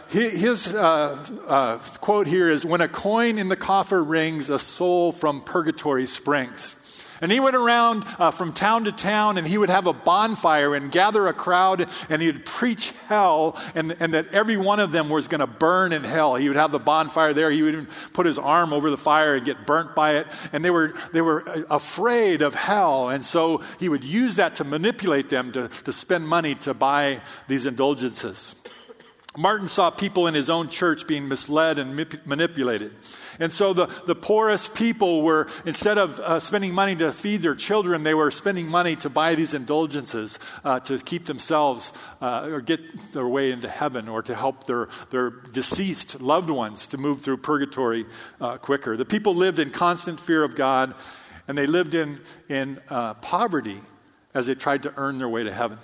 his 0.09 0.69
quote 2.01 2.27
here 2.29 2.49
is 2.49 2.65
When 2.65 2.81
a 2.81 2.89
coin 2.89 3.39
in 3.39 3.49
the 3.49 3.57
coffer 3.57 4.03
rings, 4.03 4.51
a 4.51 4.59
soul 4.59 5.11
from 5.11 5.43
purgatory 5.43 6.07
springs. 6.07 6.77
And 7.21 7.33
he 7.33 7.41
went 7.41 7.57
around 7.57 8.05
uh, 8.19 8.31
from 8.31 8.53
town 8.53 8.85
to 8.85 8.93
town 8.93 9.39
and 9.39 9.47
he 9.47 9.59
would 9.59 9.69
have 9.69 9.87
a 9.87 9.93
bonfire 9.93 10.75
and 10.75 10.91
gather 10.93 11.27
a 11.27 11.33
crowd 11.33 11.89
and 12.09 12.21
he 12.21 12.31
would 12.31 12.45
preach 12.45 12.93
hell 13.09 13.61
and, 13.75 13.97
and 14.01 14.15
that 14.15 14.29
every 14.33 14.57
one 14.57 14.81
of 14.81 14.93
them 14.93 15.09
was 15.09 15.29
going 15.29 15.41
to 15.41 15.47
burn 15.47 15.93
in 15.93 16.05
hell. 16.05 16.35
He 16.35 16.49
would 16.49 16.57
have 16.57 16.73
the 16.73 16.79
bonfire 16.79 17.33
there. 17.33 17.51
He 17.51 17.63
would 17.63 17.89
put 18.13 18.27
his 18.27 18.39
arm 18.39 18.73
over 18.73 18.91
the 18.91 18.99
fire 18.99 19.35
and 19.35 19.45
get 19.45 19.67
burnt 19.67 19.95
by 19.95 20.17
it. 20.17 20.27
And 20.53 20.65
they 20.65 20.71
were, 20.71 20.95
they 21.13 21.23
were 21.23 21.49
uh, 21.49 21.63
afraid 21.71 22.43
of 22.43 22.55
hell. 22.55 23.09
And 23.09 23.25
so 23.25 23.63
he 23.79 23.89
would 23.89 24.05
use 24.05 24.37
that 24.37 24.57
to 24.57 24.65
manipulate 24.65 25.29
them 25.29 25.53
to, 25.53 25.69
to 25.85 25.93
spend 25.93 26.29
money 26.29 26.55
to 26.57 26.75
buy 26.75 27.23
these 27.49 27.67
indulgences. 27.67 28.55
Martin 29.37 29.69
saw 29.69 29.91
people 29.91 30.27
in 30.27 30.35
his 30.35 30.49
own 30.49 30.69
church 30.69 31.07
being 31.07 31.29
misled 31.29 31.79
and 31.79 31.95
manipulated. 32.25 32.93
And 33.39 33.53
so 33.53 33.73
the, 33.73 33.87
the 34.07 34.15
poorest 34.15 34.75
people 34.75 35.23
were, 35.23 35.49
instead 35.65 35.99
of 35.99 36.19
uh, 36.21 36.41
spending 36.41 36.73
money 36.73 36.97
to 36.97 37.13
feed 37.13 37.43
their 37.43 37.55
children, 37.55 38.03
they 38.03 38.15
were 38.15 38.31
spending 38.31 38.67
money 38.67 38.97
to 38.97 39.11
buy 39.11 39.35
these 39.35 39.55
indulgences 39.55 40.39
uh, 40.65 40.81
to 40.81 40.99
keep 40.99 41.27
themselves 41.27 41.93
uh, 42.21 42.49
or 42.51 42.61
get 42.61 42.81
their 43.13 43.29
way 43.29 43.51
into 43.51 43.69
heaven 43.69 44.09
or 44.09 44.23
to 44.23 44.35
help 44.35 44.67
their, 44.67 44.89
their 45.11 45.31
deceased 45.31 46.21
loved 46.21 46.51
ones 46.51 46.87
to 46.89 46.99
move 46.99 47.23
through 47.23 47.37
purgatory 47.37 48.07
uh, 48.41 48.57
quicker. 48.57 48.97
The 48.97 49.05
people 49.05 49.35
lived 49.35 49.59
in 49.59 49.71
constant 49.71 50.21
fear 50.21 50.43
of 50.43 50.55
God 50.55 50.95
and 51.49 51.57
they 51.57 51.67
lived 51.67 51.95
in, 51.95 52.21
in 52.49 52.81
uh, 52.89 53.15
poverty 53.15 53.81
as 54.35 54.47
they 54.47 54.55
tried 54.55 54.83
to 54.83 54.93
earn 54.97 55.19
their 55.19 55.29
way 55.29 55.45
to 55.45 55.53
heaven. 55.53 55.79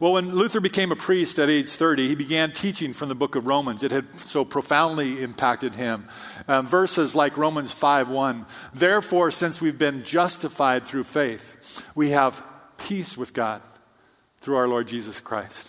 Well, 0.00 0.14
when 0.14 0.34
Luther 0.34 0.60
became 0.60 0.90
a 0.90 0.96
priest 0.96 1.38
at 1.38 1.50
age 1.50 1.68
30, 1.68 2.08
he 2.08 2.14
began 2.14 2.52
teaching 2.52 2.92
from 2.92 3.08
the 3.08 3.14
book 3.14 3.36
of 3.36 3.46
Romans. 3.46 3.82
It 3.82 3.90
had 3.90 4.06
so 4.20 4.44
profoundly 4.44 5.22
impacted 5.22 5.74
him. 5.74 6.08
Um, 6.48 6.66
verses 6.66 7.14
like 7.14 7.36
Romans 7.36 7.72
5 7.72 8.08
1. 8.08 8.46
Therefore, 8.74 9.30
since 9.30 9.60
we've 9.60 9.78
been 9.78 10.02
justified 10.02 10.84
through 10.84 11.04
faith, 11.04 11.56
we 11.94 12.10
have 12.10 12.42
peace 12.78 13.16
with 13.16 13.34
God 13.34 13.62
through 14.40 14.56
our 14.56 14.68
Lord 14.68 14.88
Jesus 14.88 15.20
Christ. 15.20 15.68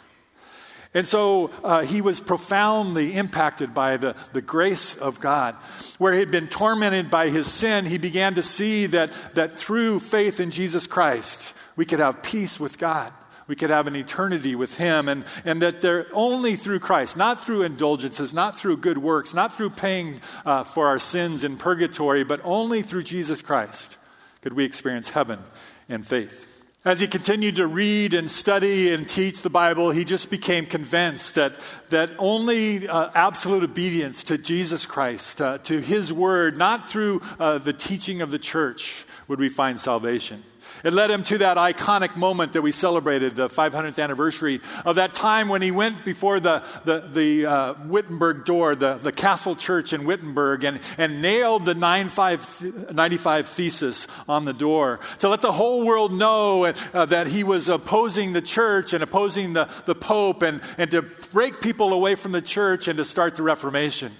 And 0.95 1.07
so 1.07 1.49
uh, 1.63 1.81
he 1.81 2.01
was 2.01 2.19
profoundly 2.19 3.15
impacted 3.15 3.73
by 3.73 3.97
the, 3.97 4.15
the 4.31 4.43
grace 4.43 4.95
of 4.95 5.19
God. 5.19 5.55
Where 5.97 6.13
he 6.13 6.19
had 6.19 6.29
been 6.29 6.47
tormented 6.47 7.09
by 7.09 7.29
his 7.29 7.51
sin, 7.51 7.85
he 7.85 7.97
began 7.97 8.35
to 8.35 8.43
see 8.43 8.85
that, 8.87 9.11
that 9.33 9.57
through 9.57 10.01
faith 10.01 10.39
in 10.39 10.51
Jesus 10.51 10.85
Christ, 10.85 11.53
we 11.75 11.85
could 11.85 11.99
have 11.99 12.21
peace 12.21 12.59
with 12.59 12.77
God 12.77 13.11
we 13.47 13.55
could 13.55 13.69
have 13.69 13.87
an 13.87 13.95
eternity 13.95 14.55
with 14.55 14.75
Him, 14.75 15.09
and, 15.09 15.25
and 15.45 15.61
that 15.61 15.81
they're 15.81 16.07
only 16.13 16.55
through 16.55 16.79
Christ, 16.79 17.17
not 17.17 17.43
through 17.43 17.63
indulgences, 17.63 18.33
not 18.33 18.57
through 18.57 18.77
good 18.77 18.97
works, 18.97 19.33
not 19.33 19.55
through 19.55 19.71
paying 19.71 20.21
uh, 20.45 20.63
for 20.63 20.87
our 20.87 20.99
sins 20.99 21.43
in 21.43 21.57
purgatory, 21.57 22.23
but 22.23 22.41
only 22.43 22.81
through 22.81 23.03
Jesus 23.03 23.41
Christ 23.41 23.97
could 24.41 24.53
we 24.53 24.65
experience 24.65 25.11
heaven 25.11 25.39
and 25.87 26.05
faith. 26.05 26.47
As 26.85 26.99
he 26.99 27.07
continued 27.07 27.55
to 27.55 27.65
read 27.65 28.13
and 28.13 28.29
study 28.29 28.91
and 28.91 29.07
teach 29.07 29.41
the 29.41 29.49
Bible, 29.49 29.91
he 29.91 30.03
just 30.03 30.29
became 30.29 30.65
convinced 30.65 31.35
that, 31.35 31.53
that 31.91 32.11
only 32.17 32.89
uh, 32.89 33.09
absolute 33.15 33.63
obedience 33.63 34.21
to 34.25 34.37
Jesus 34.37 34.85
Christ, 34.85 35.41
uh, 35.41 35.59
to 35.59 35.79
his 35.79 36.11
word, 36.11 36.57
not 36.57 36.89
through 36.89 37.21
uh, 37.39 37.57
the 37.59 37.71
teaching 37.71 38.21
of 38.21 38.31
the 38.31 38.39
church, 38.39 39.05
would 39.29 39.39
we 39.39 39.47
find 39.47 39.79
salvation. 39.79 40.43
It 40.83 40.91
led 40.91 41.09
him 41.09 41.23
to 41.23 41.37
that 41.37 41.55
iconic 41.55 42.17
moment 42.17 42.53
that 42.53 42.61
we 42.61 42.73
celebrated, 42.73 43.37
the 43.37 43.47
500th 43.47 44.03
anniversary 44.03 44.59
of 44.83 44.97
that 44.97 45.13
time 45.13 45.47
when 45.47 45.61
he 45.61 45.71
went 45.71 46.03
before 46.03 46.41
the, 46.41 46.61
the, 46.83 46.99
the 46.99 47.45
uh, 47.45 47.73
Wittenberg 47.85 48.43
door, 48.43 48.75
the, 48.75 48.95
the 48.95 49.13
castle 49.13 49.55
church 49.55 49.93
in 49.93 50.03
Wittenberg, 50.03 50.65
and, 50.65 50.81
and 50.97 51.21
nailed 51.21 51.63
the 51.63 51.73
95, 51.73 52.91
95 52.93 53.47
thesis 53.47 54.07
on 54.27 54.43
the 54.43 54.51
door 54.51 54.99
to 55.19 55.29
let 55.29 55.41
the 55.41 55.53
whole 55.53 55.85
world 55.85 56.11
know 56.11 56.65
uh, 56.65 57.05
that 57.05 57.27
he 57.27 57.45
was 57.45 57.69
opposing 57.69 58.33
the 58.33 58.41
church 58.41 58.91
and 58.91 59.01
opposing 59.01 59.53
the, 59.53 59.69
the 59.85 59.95
Pope 59.95 60.41
and, 60.41 60.59
and 60.77 60.91
to 60.91 61.01
break 61.31 61.61
people 61.61 61.93
away 61.93 62.15
from 62.15 62.33
the 62.33 62.41
church 62.41 62.89
and 62.89 62.97
to 62.97 63.05
start 63.05 63.35
the 63.35 63.43
Reformation. 63.43 64.11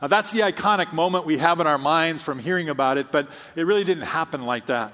Uh, 0.00 0.06
that's 0.06 0.30
the 0.30 0.40
iconic 0.40 0.92
moment 0.92 1.26
we 1.26 1.38
have 1.38 1.58
in 1.58 1.66
our 1.66 1.78
minds 1.78 2.22
from 2.22 2.38
hearing 2.38 2.68
about 2.68 2.98
it, 2.98 3.10
but 3.10 3.28
it 3.56 3.66
really 3.66 3.82
didn't 3.82 4.04
happen 4.04 4.42
like 4.42 4.66
that. 4.66 4.92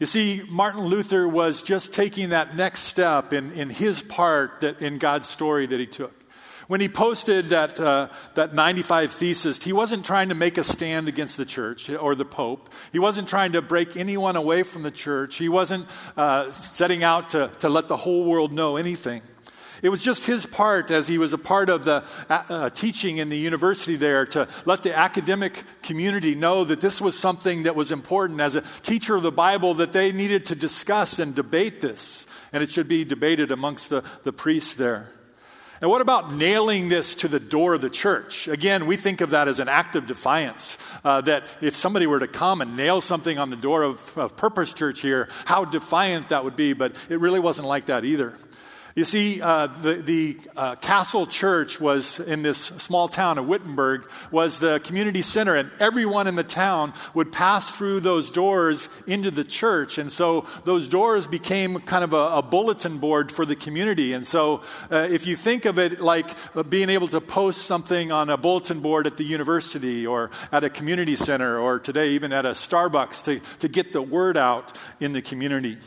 You 0.00 0.06
see, 0.06 0.42
Martin 0.48 0.86
Luther 0.86 1.28
was 1.28 1.62
just 1.62 1.92
taking 1.92 2.30
that 2.30 2.56
next 2.56 2.84
step 2.84 3.34
in, 3.34 3.52
in 3.52 3.68
his 3.68 4.02
part 4.02 4.62
that, 4.62 4.80
in 4.80 4.96
God's 4.96 5.28
story 5.28 5.66
that 5.66 5.78
he 5.78 5.86
took. 5.86 6.14
When 6.68 6.80
he 6.80 6.88
posted 6.88 7.50
that, 7.50 7.78
uh, 7.78 8.08
that 8.34 8.54
95 8.54 9.12
thesis, 9.12 9.62
he 9.62 9.74
wasn't 9.74 10.06
trying 10.06 10.30
to 10.30 10.34
make 10.34 10.56
a 10.56 10.64
stand 10.64 11.06
against 11.06 11.36
the 11.36 11.44
church 11.44 11.90
or 11.90 12.14
the 12.14 12.24
Pope. 12.24 12.70
He 12.92 12.98
wasn't 12.98 13.28
trying 13.28 13.52
to 13.52 13.60
break 13.60 13.94
anyone 13.94 14.36
away 14.36 14.62
from 14.62 14.84
the 14.84 14.90
church. 14.90 15.36
He 15.36 15.50
wasn't 15.50 15.86
uh, 16.16 16.50
setting 16.52 17.04
out 17.04 17.30
to, 17.30 17.50
to 17.60 17.68
let 17.68 17.88
the 17.88 17.98
whole 17.98 18.24
world 18.24 18.52
know 18.52 18.76
anything. 18.76 19.20
It 19.82 19.88
was 19.88 20.02
just 20.02 20.26
his 20.26 20.46
part 20.46 20.90
as 20.90 21.08
he 21.08 21.18
was 21.18 21.32
a 21.32 21.38
part 21.38 21.70
of 21.70 21.84
the 21.84 22.04
uh, 22.28 22.42
uh, 22.48 22.70
teaching 22.70 23.18
in 23.18 23.28
the 23.28 23.38
university 23.38 23.96
there 23.96 24.26
to 24.26 24.48
let 24.64 24.82
the 24.82 24.96
academic 24.96 25.64
community 25.82 26.34
know 26.34 26.64
that 26.64 26.80
this 26.80 27.00
was 27.00 27.18
something 27.18 27.62
that 27.62 27.74
was 27.74 27.90
important 27.90 28.40
as 28.40 28.56
a 28.56 28.64
teacher 28.82 29.16
of 29.16 29.22
the 29.22 29.32
Bible 29.32 29.74
that 29.74 29.92
they 29.92 30.12
needed 30.12 30.44
to 30.46 30.54
discuss 30.54 31.18
and 31.18 31.34
debate 31.34 31.80
this. 31.80 32.26
And 32.52 32.62
it 32.62 32.70
should 32.70 32.88
be 32.88 33.04
debated 33.04 33.52
amongst 33.52 33.90
the, 33.90 34.04
the 34.24 34.32
priests 34.32 34.74
there. 34.74 35.08
And 35.80 35.88
what 35.88 36.02
about 36.02 36.34
nailing 36.34 36.90
this 36.90 37.14
to 37.16 37.28
the 37.28 37.40
door 37.40 37.72
of 37.72 37.80
the 37.80 37.88
church? 37.88 38.48
Again, 38.48 38.86
we 38.86 38.98
think 38.98 39.22
of 39.22 39.30
that 39.30 39.48
as 39.48 39.60
an 39.60 39.68
act 39.68 39.96
of 39.96 40.06
defiance. 40.06 40.76
Uh, 41.02 41.22
that 41.22 41.44
if 41.62 41.74
somebody 41.74 42.06
were 42.06 42.20
to 42.20 42.28
come 42.28 42.60
and 42.60 42.76
nail 42.76 43.00
something 43.00 43.38
on 43.38 43.48
the 43.48 43.56
door 43.56 43.82
of, 43.82 44.18
of 44.18 44.36
Purpose 44.36 44.74
Church 44.74 45.00
here, 45.00 45.30
how 45.46 45.64
defiant 45.64 46.28
that 46.28 46.44
would 46.44 46.56
be. 46.56 46.74
But 46.74 46.94
it 47.08 47.18
really 47.18 47.40
wasn't 47.40 47.66
like 47.66 47.86
that 47.86 48.04
either. 48.04 48.34
You 49.00 49.06
see, 49.06 49.40
uh, 49.40 49.68
the, 49.68 49.94
the 49.94 50.36
uh, 50.54 50.74
Castle 50.74 51.26
Church 51.26 51.80
was 51.80 52.20
in 52.20 52.42
this 52.42 52.58
small 52.58 53.08
town 53.08 53.38
of 53.38 53.46
Wittenberg, 53.46 54.06
was 54.30 54.58
the 54.58 54.78
community 54.80 55.22
center, 55.22 55.56
and 55.56 55.70
everyone 55.80 56.26
in 56.26 56.34
the 56.34 56.44
town 56.44 56.92
would 57.14 57.32
pass 57.32 57.70
through 57.74 58.00
those 58.00 58.30
doors 58.30 58.90
into 59.06 59.30
the 59.30 59.42
church. 59.42 59.96
And 59.96 60.12
so 60.12 60.44
those 60.66 60.86
doors 60.86 61.26
became 61.26 61.80
kind 61.80 62.04
of 62.04 62.12
a, 62.12 62.40
a 62.40 62.42
bulletin 62.42 62.98
board 62.98 63.32
for 63.32 63.46
the 63.46 63.56
community. 63.56 64.12
And 64.12 64.26
so 64.26 64.60
uh, 64.90 65.08
if 65.10 65.26
you 65.26 65.34
think 65.34 65.64
of 65.64 65.78
it 65.78 66.02
like 66.02 66.36
being 66.68 66.90
able 66.90 67.08
to 67.08 67.22
post 67.22 67.62
something 67.62 68.12
on 68.12 68.28
a 68.28 68.36
bulletin 68.36 68.80
board 68.80 69.06
at 69.06 69.16
the 69.16 69.24
university 69.24 70.06
or 70.06 70.30
at 70.52 70.62
a 70.62 70.68
community 70.68 71.16
center 71.16 71.58
or 71.58 71.78
today 71.78 72.10
even 72.10 72.34
at 72.34 72.44
a 72.44 72.50
Starbucks 72.50 73.22
to, 73.22 73.40
to 73.60 73.68
get 73.68 73.94
the 73.94 74.02
word 74.02 74.36
out 74.36 74.76
in 75.00 75.14
the 75.14 75.22
community. 75.22 75.78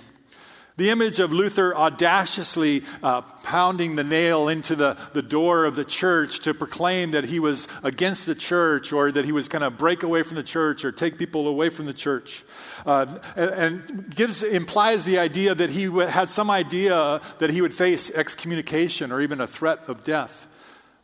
The 0.75 0.89
image 0.89 1.19
of 1.19 1.31
Luther 1.31 1.75
audaciously 1.75 2.83
uh, 3.03 3.21
pounding 3.21 3.95
the 3.95 4.03
nail 4.03 4.47
into 4.47 4.75
the, 4.75 4.97
the 5.13 5.21
door 5.21 5.65
of 5.65 5.75
the 5.75 5.85
church 5.85 6.39
to 6.41 6.53
proclaim 6.55 7.11
that 7.11 7.25
he 7.25 7.39
was 7.39 7.67
against 7.83 8.25
the 8.25 8.33
church 8.33 8.91
or 8.91 9.11
that 9.11 9.23
he 9.25 9.31
was 9.31 9.47
going 9.47 9.61
to 9.61 9.69
break 9.69 10.01
away 10.01 10.23
from 10.23 10.35
the 10.35 10.43
church 10.43 10.83
or 10.83 10.91
take 10.91 11.19
people 11.19 11.47
away 11.47 11.69
from 11.69 11.85
the 11.85 11.93
church. 11.93 12.43
Uh, 12.87 13.19
and, 13.35 13.51
and 13.51 14.15
gives, 14.15 14.41
implies 14.41 15.05
the 15.05 15.19
idea 15.19 15.53
that 15.53 15.69
he 15.69 15.83
had 16.07 16.31
some 16.31 16.49
idea 16.49 17.21
that 17.37 17.51
he 17.51 17.61
would 17.61 17.73
face 17.73 18.09
excommunication 18.09 19.11
or 19.11 19.21
even 19.21 19.39
a 19.39 19.47
threat 19.47 19.87
of 19.87 20.03
death. 20.03 20.47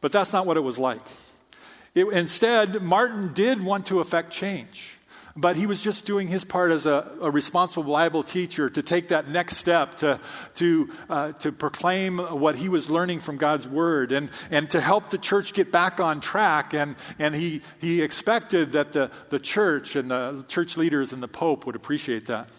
But 0.01 0.11
that's 0.11 0.33
not 0.33 0.47
what 0.47 0.57
it 0.57 0.61
was 0.61 0.79
like. 0.79 1.01
It, 1.93 2.05
instead, 2.07 2.81
Martin 2.81 3.33
did 3.33 3.63
want 3.63 3.85
to 3.87 3.99
effect 3.99 4.31
change. 4.31 4.98
But 5.39 5.55
he 5.55 5.65
was 5.65 5.81
just 5.81 6.05
doing 6.05 6.27
his 6.27 6.43
part 6.43 6.69
as 6.69 6.85
a, 6.85 7.09
a 7.21 7.31
responsible 7.31 7.93
Bible 7.93 8.23
teacher 8.23 8.69
to 8.69 8.81
take 8.81 9.07
that 9.07 9.29
next 9.29 9.55
step 9.55 9.95
to, 9.97 10.19
to, 10.55 10.89
uh, 11.09 11.31
to 11.33 11.53
proclaim 11.53 12.17
what 12.17 12.57
he 12.57 12.67
was 12.67 12.89
learning 12.89 13.21
from 13.21 13.37
God's 13.37 13.65
Word 13.65 14.11
and, 14.11 14.29
and 14.51 14.69
to 14.71 14.81
help 14.81 15.11
the 15.11 15.17
church 15.17 15.53
get 15.53 15.71
back 15.71 16.01
on 16.01 16.19
track. 16.19 16.73
And, 16.73 16.97
and 17.17 17.35
he, 17.35 17.61
he 17.79 18.01
expected 18.01 18.73
that 18.73 18.91
the, 18.91 19.11
the 19.29 19.39
church 19.39 19.95
and 19.95 20.11
the 20.11 20.43
church 20.49 20.75
leaders 20.75 21.13
and 21.13 21.23
the 21.23 21.29
Pope 21.29 21.65
would 21.65 21.75
appreciate 21.75 22.25
that. 22.25 22.49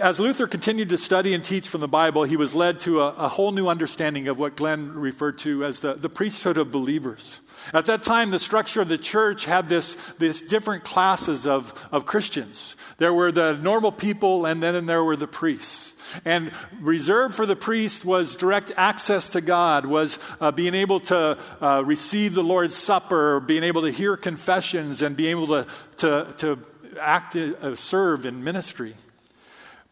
As 0.00 0.20
Luther 0.20 0.46
continued 0.46 0.90
to 0.90 0.98
study 0.98 1.34
and 1.34 1.44
teach 1.44 1.66
from 1.66 1.80
the 1.80 1.88
Bible, 1.88 2.22
he 2.22 2.36
was 2.36 2.54
led 2.54 2.78
to 2.80 3.00
a, 3.00 3.08
a, 3.14 3.28
whole 3.28 3.50
new 3.50 3.66
understanding 3.66 4.28
of 4.28 4.38
what 4.38 4.54
Glenn 4.54 4.94
referred 4.94 5.38
to 5.38 5.64
as 5.64 5.80
the, 5.80 5.94
the 5.94 6.08
priesthood 6.08 6.56
of 6.56 6.70
believers. 6.70 7.40
At 7.74 7.86
that 7.86 8.04
time, 8.04 8.30
the 8.30 8.38
structure 8.38 8.80
of 8.80 8.86
the 8.86 8.96
church 8.96 9.44
had 9.44 9.68
this, 9.68 9.96
this 10.20 10.40
different 10.40 10.84
classes 10.84 11.48
of, 11.48 11.74
of 11.90 12.06
Christians. 12.06 12.76
There 12.98 13.12
were 13.12 13.32
the 13.32 13.54
normal 13.54 13.90
people, 13.90 14.46
and 14.46 14.62
then 14.62 14.86
there 14.86 15.02
were 15.02 15.16
the 15.16 15.26
priests. 15.26 15.94
And 16.24 16.52
reserved 16.80 17.34
for 17.34 17.44
the 17.44 17.56
priest 17.56 18.04
was 18.04 18.36
direct 18.36 18.70
access 18.76 19.30
to 19.30 19.40
God, 19.40 19.84
was 19.84 20.20
uh, 20.40 20.52
being 20.52 20.74
able 20.74 21.00
to 21.00 21.36
uh, 21.60 21.82
receive 21.84 22.34
the 22.34 22.44
Lord's 22.44 22.76
Supper, 22.76 23.40
being 23.40 23.64
able 23.64 23.82
to 23.82 23.90
hear 23.90 24.16
confessions, 24.16 25.02
and 25.02 25.16
being 25.16 25.30
able 25.30 25.48
to, 25.48 25.66
to, 25.96 26.34
to 26.38 26.58
act, 27.00 27.34
uh, 27.34 27.74
serve 27.74 28.26
in 28.26 28.44
ministry. 28.44 28.94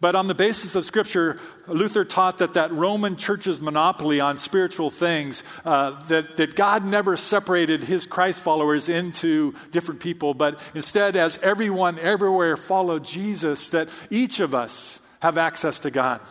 But 0.01 0.15
on 0.15 0.29
the 0.29 0.35
basis 0.35 0.77
of 0.77 0.87
Scripture, 0.87 1.39
Luther 1.67 2.07
taught 2.07 2.39
that 2.39 2.55
that 2.55 2.73
Roman 2.73 3.17
church's 3.17 3.61
monopoly 3.61 4.19
on 4.19 4.39
spiritual 4.39 4.89
things, 4.89 5.45
uh, 5.63 6.03
that, 6.05 6.37
that 6.39 6.57
God 6.57 6.87
never 6.87 7.19
separated 7.19 7.81
his 7.81 8.07
Christ 8.07 8.43
followers 8.43 8.89
into 8.89 9.55
different 9.71 10.01
people, 10.01 10.33
but 10.33 10.59
instead, 10.75 11.17
as 11.17 11.39
everyone 11.43 11.99
everywhere 11.99 12.57
followed 12.57 13.05
Jesus, 13.05 13.69
that 13.71 13.91
each 14.09 14.41
of 14.41 14.55
us 14.55 15.01
have 15.21 15.37
access 15.37 15.79
to 15.81 15.91
God. 15.91 16.23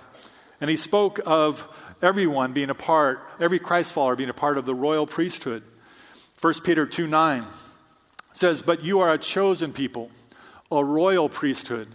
And 0.60 0.70
he 0.70 0.76
spoke 0.76 1.20
of 1.28 1.68
everyone 2.02 2.54
being 2.54 2.72
a 2.72 2.76
part, 2.76 3.22
every 3.40 3.60
Christ 3.60 3.94
follower 3.94 4.16
being 4.16 4.32
a 4.32 4.34
part 4.34 4.58
of 4.58 4.66
the 4.66 4.74
royal 4.74 5.06
priesthood. 5.06 5.62
1 6.42 6.62
Peter 6.64 6.88
2 6.88 7.06
9 7.06 7.46
says, 8.34 8.64
But 8.64 8.84
you 8.84 9.00
are 9.00 9.14
a 9.14 9.20
chosen 9.20 9.74
people, 9.74 10.10
a 10.72 10.84
royal 10.84 11.30
priesthood 11.30 11.88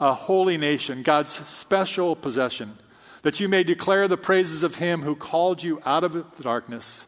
a 0.00 0.14
holy 0.14 0.56
nation, 0.56 1.02
God's 1.02 1.32
special 1.48 2.16
possession, 2.16 2.78
that 3.22 3.38
you 3.38 3.48
may 3.48 3.62
declare 3.62 4.08
the 4.08 4.16
praises 4.16 4.62
of 4.62 4.76
him 4.76 5.02
who 5.02 5.14
called 5.14 5.62
you 5.62 5.80
out 5.84 6.04
of 6.04 6.12
the 6.12 6.24
darkness 6.42 7.06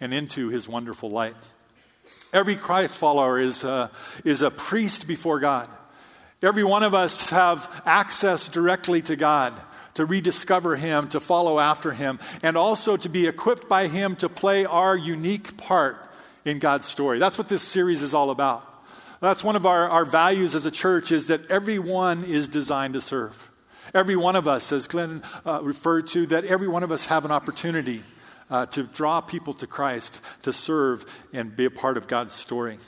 and 0.00 0.12
into 0.12 0.48
his 0.48 0.68
wonderful 0.68 1.10
light. 1.10 1.36
Every 2.32 2.56
Christ 2.56 2.98
follower 2.98 3.40
is 3.40 3.64
a, 3.64 3.90
is 4.24 4.42
a 4.42 4.50
priest 4.50 5.06
before 5.08 5.40
God. 5.40 5.68
Every 6.42 6.64
one 6.64 6.82
of 6.82 6.94
us 6.94 7.30
have 7.30 7.70
access 7.86 8.48
directly 8.48 9.00
to 9.02 9.16
God 9.16 9.54
to 9.96 10.04
rediscover 10.04 10.76
Him, 10.76 11.08
to 11.08 11.20
follow 11.20 11.58
after 11.58 11.92
Him, 11.92 12.20
and 12.42 12.56
also 12.56 12.98
to 12.98 13.08
be 13.08 13.26
equipped 13.26 13.66
by 13.66 13.88
Him 13.88 14.14
to 14.16 14.28
play 14.28 14.66
our 14.66 14.94
unique 14.94 15.56
part 15.56 15.96
in 16.44 16.58
God's 16.58 16.84
story. 16.84 17.18
That's 17.18 17.38
what 17.38 17.48
this 17.48 17.62
series 17.62 18.02
is 18.02 18.12
all 18.12 18.30
about. 18.30 18.75
That's 19.20 19.42
one 19.42 19.56
of 19.56 19.64
our, 19.64 19.88
our 19.88 20.04
values 20.04 20.54
as 20.54 20.66
a 20.66 20.70
church 20.70 21.10
is 21.10 21.26
that 21.28 21.50
everyone 21.50 22.24
is 22.24 22.48
designed 22.48 22.94
to 22.94 23.00
serve. 23.00 23.50
Every 23.94 24.16
one 24.16 24.36
of 24.36 24.46
us, 24.46 24.72
as 24.72 24.86
Glenn 24.86 25.22
uh, 25.44 25.60
referred 25.62 26.06
to, 26.08 26.26
that 26.26 26.44
every 26.44 26.68
one 26.68 26.82
of 26.82 26.92
us 26.92 27.06
have 27.06 27.24
an 27.24 27.30
opportunity 27.30 28.02
uh, 28.50 28.66
to 28.66 28.82
draw 28.84 29.20
people 29.20 29.54
to 29.54 29.66
Christ, 29.66 30.20
to 30.42 30.52
serve, 30.52 31.06
and 31.32 31.56
be 31.56 31.64
a 31.64 31.70
part 31.70 31.96
of 31.96 32.06
God's 32.06 32.32
story. 32.32 32.78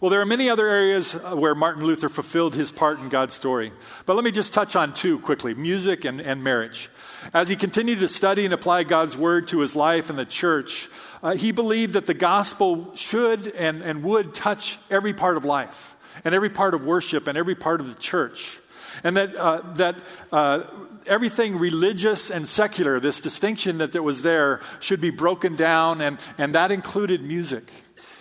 Well, 0.00 0.10
there 0.10 0.20
are 0.20 0.26
many 0.26 0.50
other 0.50 0.68
areas 0.68 1.14
uh, 1.14 1.36
where 1.36 1.54
Martin 1.54 1.84
Luther 1.84 2.08
fulfilled 2.08 2.54
his 2.54 2.72
part 2.72 2.98
in 2.98 3.08
God's 3.08 3.34
story. 3.34 3.72
But 4.06 4.16
let 4.16 4.24
me 4.24 4.30
just 4.30 4.52
touch 4.52 4.76
on 4.76 4.92
two 4.92 5.18
quickly 5.20 5.54
music 5.54 6.04
and, 6.04 6.20
and 6.20 6.42
marriage. 6.42 6.90
As 7.32 7.48
he 7.48 7.56
continued 7.56 8.00
to 8.00 8.08
study 8.08 8.44
and 8.44 8.52
apply 8.52 8.84
God's 8.84 9.16
word 9.16 9.48
to 9.48 9.60
his 9.60 9.74
life 9.74 10.10
and 10.10 10.18
the 10.18 10.24
church, 10.24 10.88
uh, 11.22 11.34
he 11.34 11.52
believed 11.52 11.94
that 11.94 12.06
the 12.06 12.14
gospel 12.14 12.94
should 12.96 13.48
and, 13.48 13.82
and 13.82 14.02
would 14.02 14.34
touch 14.34 14.78
every 14.90 15.14
part 15.14 15.36
of 15.36 15.44
life 15.44 15.96
and 16.24 16.34
every 16.34 16.50
part 16.50 16.74
of 16.74 16.84
worship 16.84 17.26
and 17.26 17.38
every 17.38 17.54
part 17.54 17.80
of 17.80 17.88
the 17.88 18.00
church. 18.00 18.58
And 19.02 19.16
that, 19.16 19.34
uh, 19.34 19.60
that 19.74 19.96
uh, 20.30 20.64
everything 21.06 21.58
religious 21.58 22.30
and 22.30 22.46
secular, 22.46 23.00
this 23.00 23.20
distinction 23.20 23.78
that 23.78 23.92
there 23.92 24.02
was 24.02 24.22
there, 24.22 24.60
should 24.80 25.00
be 25.00 25.10
broken 25.10 25.56
down, 25.56 26.00
and, 26.00 26.18
and 26.38 26.54
that 26.54 26.70
included 26.70 27.22
music. 27.22 27.64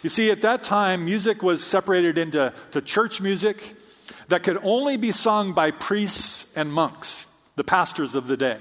You 0.02 0.10
see, 0.10 0.32
at 0.32 0.42
that 0.42 0.64
time, 0.64 1.06
music 1.06 1.44
was 1.44 1.64
separated 1.64 2.18
into 2.18 2.54
to 2.72 2.82
church 2.82 3.22
music 3.22 3.76
that 4.30 4.44
could 4.44 4.58
only 4.64 4.98
be 4.98 5.12
sung 5.12 5.54
by 5.54 5.72
priests 5.72 6.48
and 6.56 6.74
monks, 6.74 7.28
the 7.56 7.64
pastors 7.64 8.16
of 8.16 8.28
the 8.28 8.38
day. 8.38 8.58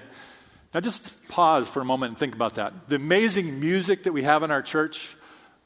Now, 0.74 0.80
just 0.80 1.28
pause 1.28 1.68
for 1.68 1.80
a 1.80 1.84
moment 1.84 2.10
and 2.10 2.18
think 2.18 2.34
about 2.34 2.54
that. 2.54 2.88
The 2.88 2.96
amazing 2.96 3.60
music 3.60 4.04
that 4.04 4.12
we 4.12 4.22
have 4.22 4.42
in 4.42 4.50
our 4.50 4.62
church, 4.62 5.16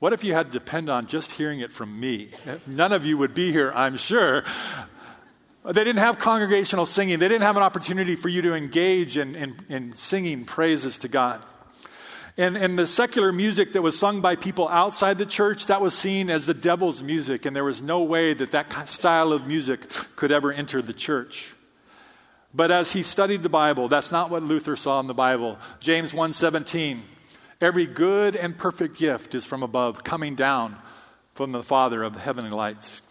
what 0.01 0.13
if 0.13 0.25
you 0.25 0.35
had 0.35 0.47
to 0.47 0.53
depend 0.53 0.91
on 0.91 1.07
just 1.07 1.33
hearing 1.33 1.61
it 1.61 1.73
from 1.73 1.99
me? 2.01 2.31
None 2.67 2.93
of 2.93 3.07
you 3.07 3.17
would 3.17 3.33
be 3.33 3.53
here, 3.53 3.73
I'm 3.75 3.99
sure. 3.99 4.45
They 5.65 5.85
didn't 5.85 5.99
have 5.99 6.19
congregational 6.19 6.87
singing, 6.87 7.19
they 7.19 7.29
didn't 7.29 7.43
have 7.43 7.57
an 7.57 7.63
opportunity 7.63 8.17
for 8.17 8.29
you 8.29 8.43
to 8.43 8.55
engage 8.55 9.17
in, 9.17 9.35
in, 9.37 9.57
in 9.69 9.97
singing 9.97 10.45
praises 10.45 10.99
to 10.99 11.09
God. 11.09 11.43
And, 12.37 12.57
and 12.57 12.79
the 12.79 12.87
secular 12.87 13.33
music 13.33 13.73
that 13.73 13.83
was 13.83 13.99
sung 13.99 14.21
by 14.21 14.37
people 14.37 14.69
outside 14.69 15.19
the 15.19 15.27
church, 15.27 15.67
that 15.67 15.81
was 15.81 15.95
seen 15.95 16.29
as 16.31 16.47
the 16.47 16.53
devil's 16.53 17.03
music, 17.03 17.47
and 17.47 17.57
there 17.57 17.65
was 17.65 17.81
no 17.81 18.03
way 18.03 18.35
that 18.35 18.51
that 18.51 18.89
style 18.89 19.33
of 19.33 19.47
music 19.47 19.89
could 20.17 20.31
ever 20.31 20.53
enter 20.53 20.83
the 20.83 20.93
church. 20.93 21.56
But 22.57 22.71
as 22.71 22.93
he 22.93 23.03
studied 23.03 23.43
the 23.43 23.51
Bible, 23.51 23.87
that's 23.87 24.11
not 24.11 24.31
what 24.31 24.43
Luther 24.43 24.77
saw 24.77 24.99
in 25.01 25.09
the 25.09 25.15
Bible. 25.15 25.59
James 25.79 26.15
1:17, 26.15 27.03
every 27.61 27.87
good 27.87 28.35
and 28.35 28.57
perfect 28.57 28.99
gift 28.99 29.35
is 29.35 29.45
from 29.45 29.63
above, 29.63 30.05
coming 30.05 30.35
down 30.35 30.77
from 31.35 31.53
the 31.53 31.63
Father 31.63 32.03
of 32.03 32.15
the 32.15 32.21
heavenly 32.21 32.51
lights. 32.51 33.03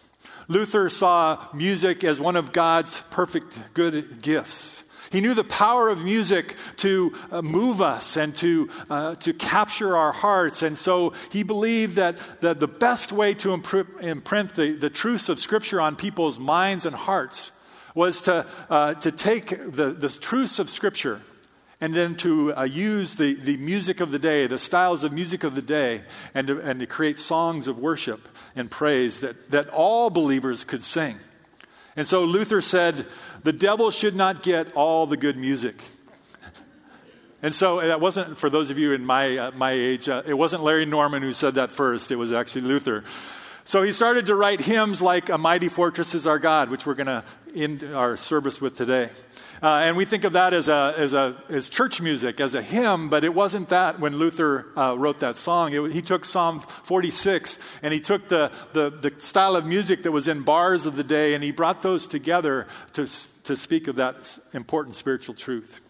Luther 0.48 0.88
saw 0.88 1.38
music 1.54 2.02
as 2.02 2.20
one 2.20 2.34
of 2.34 2.52
God's 2.52 3.02
perfect 3.10 3.60
good 3.72 4.20
gifts. 4.20 4.82
He 5.10 5.20
knew 5.20 5.34
the 5.34 5.44
power 5.44 5.88
of 5.88 6.02
music 6.02 6.56
to 6.78 7.14
uh, 7.30 7.40
move 7.40 7.80
us 7.80 8.16
and 8.16 8.34
to, 8.36 8.68
uh, 8.90 9.14
to 9.16 9.32
capture 9.32 9.96
our 9.96 10.10
hearts. 10.10 10.62
And 10.62 10.76
so 10.76 11.12
he 11.30 11.44
believed 11.44 11.94
that 11.94 12.18
the, 12.40 12.54
the 12.54 12.66
best 12.66 13.12
way 13.12 13.32
to 13.34 13.52
imprint 13.52 14.54
the, 14.56 14.72
the 14.72 14.90
truths 14.90 15.28
of 15.28 15.38
Scripture 15.38 15.80
on 15.80 15.94
people's 15.94 16.40
minds 16.40 16.84
and 16.84 16.96
hearts 16.96 17.52
was 17.96 18.22
to, 18.22 18.46
uh, 18.70 18.94
to 18.94 19.10
take 19.10 19.48
the, 19.48 19.90
the 19.92 20.08
truths 20.08 20.60
of 20.60 20.70
Scripture 20.70 21.22
and 21.80 21.94
then 21.94 22.14
to 22.16 22.54
uh, 22.54 22.62
use 22.62 23.16
the, 23.16 23.34
the 23.34 23.56
music 23.56 24.00
of 24.00 24.10
the 24.10 24.18
day, 24.18 24.46
the 24.46 24.58
styles 24.58 25.02
of 25.02 25.12
music 25.12 25.42
of 25.44 25.54
the 25.54 25.62
day, 25.62 26.02
and 26.34 26.46
to, 26.46 26.60
and 26.60 26.80
to 26.80 26.86
create 26.86 27.18
songs 27.18 27.66
of 27.66 27.78
worship 27.78 28.28
and 28.54 28.70
praise 28.70 29.20
that, 29.20 29.50
that 29.50 29.68
all 29.70 30.10
believers 30.10 30.62
could 30.62 30.84
sing. 30.84 31.18
And 31.96 32.06
so 32.06 32.24
Luther 32.24 32.60
said, 32.60 33.06
the 33.42 33.52
devil 33.52 33.90
should 33.90 34.14
not 34.14 34.42
get 34.42 34.72
all 34.72 35.06
the 35.06 35.16
good 35.16 35.36
music. 35.36 35.82
And 37.42 37.54
so 37.54 37.80
that 37.80 38.00
wasn't, 38.00 38.38
for 38.38 38.50
those 38.50 38.70
of 38.70 38.78
you 38.78 38.92
in 38.92 39.04
my, 39.04 39.36
uh, 39.36 39.50
my 39.52 39.72
age, 39.72 40.08
uh, 40.08 40.22
it 40.26 40.34
wasn't 40.34 40.62
Larry 40.62 40.84
Norman 40.84 41.22
who 41.22 41.32
said 41.32 41.54
that 41.54 41.70
first, 41.70 42.10
it 42.10 42.16
was 42.16 42.32
actually 42.32 42.62
Luther. 42.62 43.04
So 43.64 43.82
he 43.82 43.92
started 43.92 44.26
to 44.26 44.34
write 44.34 44.60
hymns 44.60 45.02
like 45.02 45.28
A 45.28 45.36
Mighty 45.36 45.68
Fortress 45.68 46.14
is 46.14 46.26
Our 46.26 46.38
God, 46.38 46.70
which 46.70 46.86
we're 46.86 46.94
going 46.94 47.08
to 47.08 47.24
end 47.56 47.82
our 47.82 48.16
service 48.16 48.60
with 48.60 48.76
today. 48.76 49.10
Uh, 49.62 49.80
and 49.84 49.96
we 49.96 50.04
think 50.04 50.24
of 50.24 50.34
that 50.34 50.52
as, 50.52 50.68
a, 50.68 50.94
as, 50.98 51.14
a, 51.14 51.42
as 51.48 51.70
church 51.70 52.00
music, 52.00 52.40
as 52.40 52.54
a 52.54 52.60
hymn, 52.60 53.08
but 53.08 53.24
it 53.24 53.32
wasn't 53.32 53.68
that 53.70 53.98
when 53.98 54.16
Luther 54.18 54.66
uh, 54.76 54.94
wrote 54.98 55.20
that 55.20 55.36
song. 55.36 55.72
It, 55.72 55.92
he 55.92 56.02
took 56.02 56.26
Psalm 56.26 56.60
46 56.84 57.58
and 57.82 57.94
he 57.94 58.00
took 58.00 58.28
the, 58.28 58.52
the, 58.74 58.90
the 58.90 59.14
style 59.18 59.56
of 59.56 59.64
music 59.64 60.02
that 60.02 60.12
was 60.12 60.28
in 60.28 60.42
bars 60.42 60.84
of 60.84 60.96
the 60.96 61.04
day 61.04 61.34
and 61.34 61.42
he 61.42 61.50
brought 61.50 61.80
those 61.80 62.06
together 62.06 62.66
to, 62.92 63.08
to 63.44 63.56
speak 63.56 63.88
of 63.88 63.96
that 63.96 64.38
important 64.52 64.94
spiritual 64.94 65.34
truth. 65.34 65.80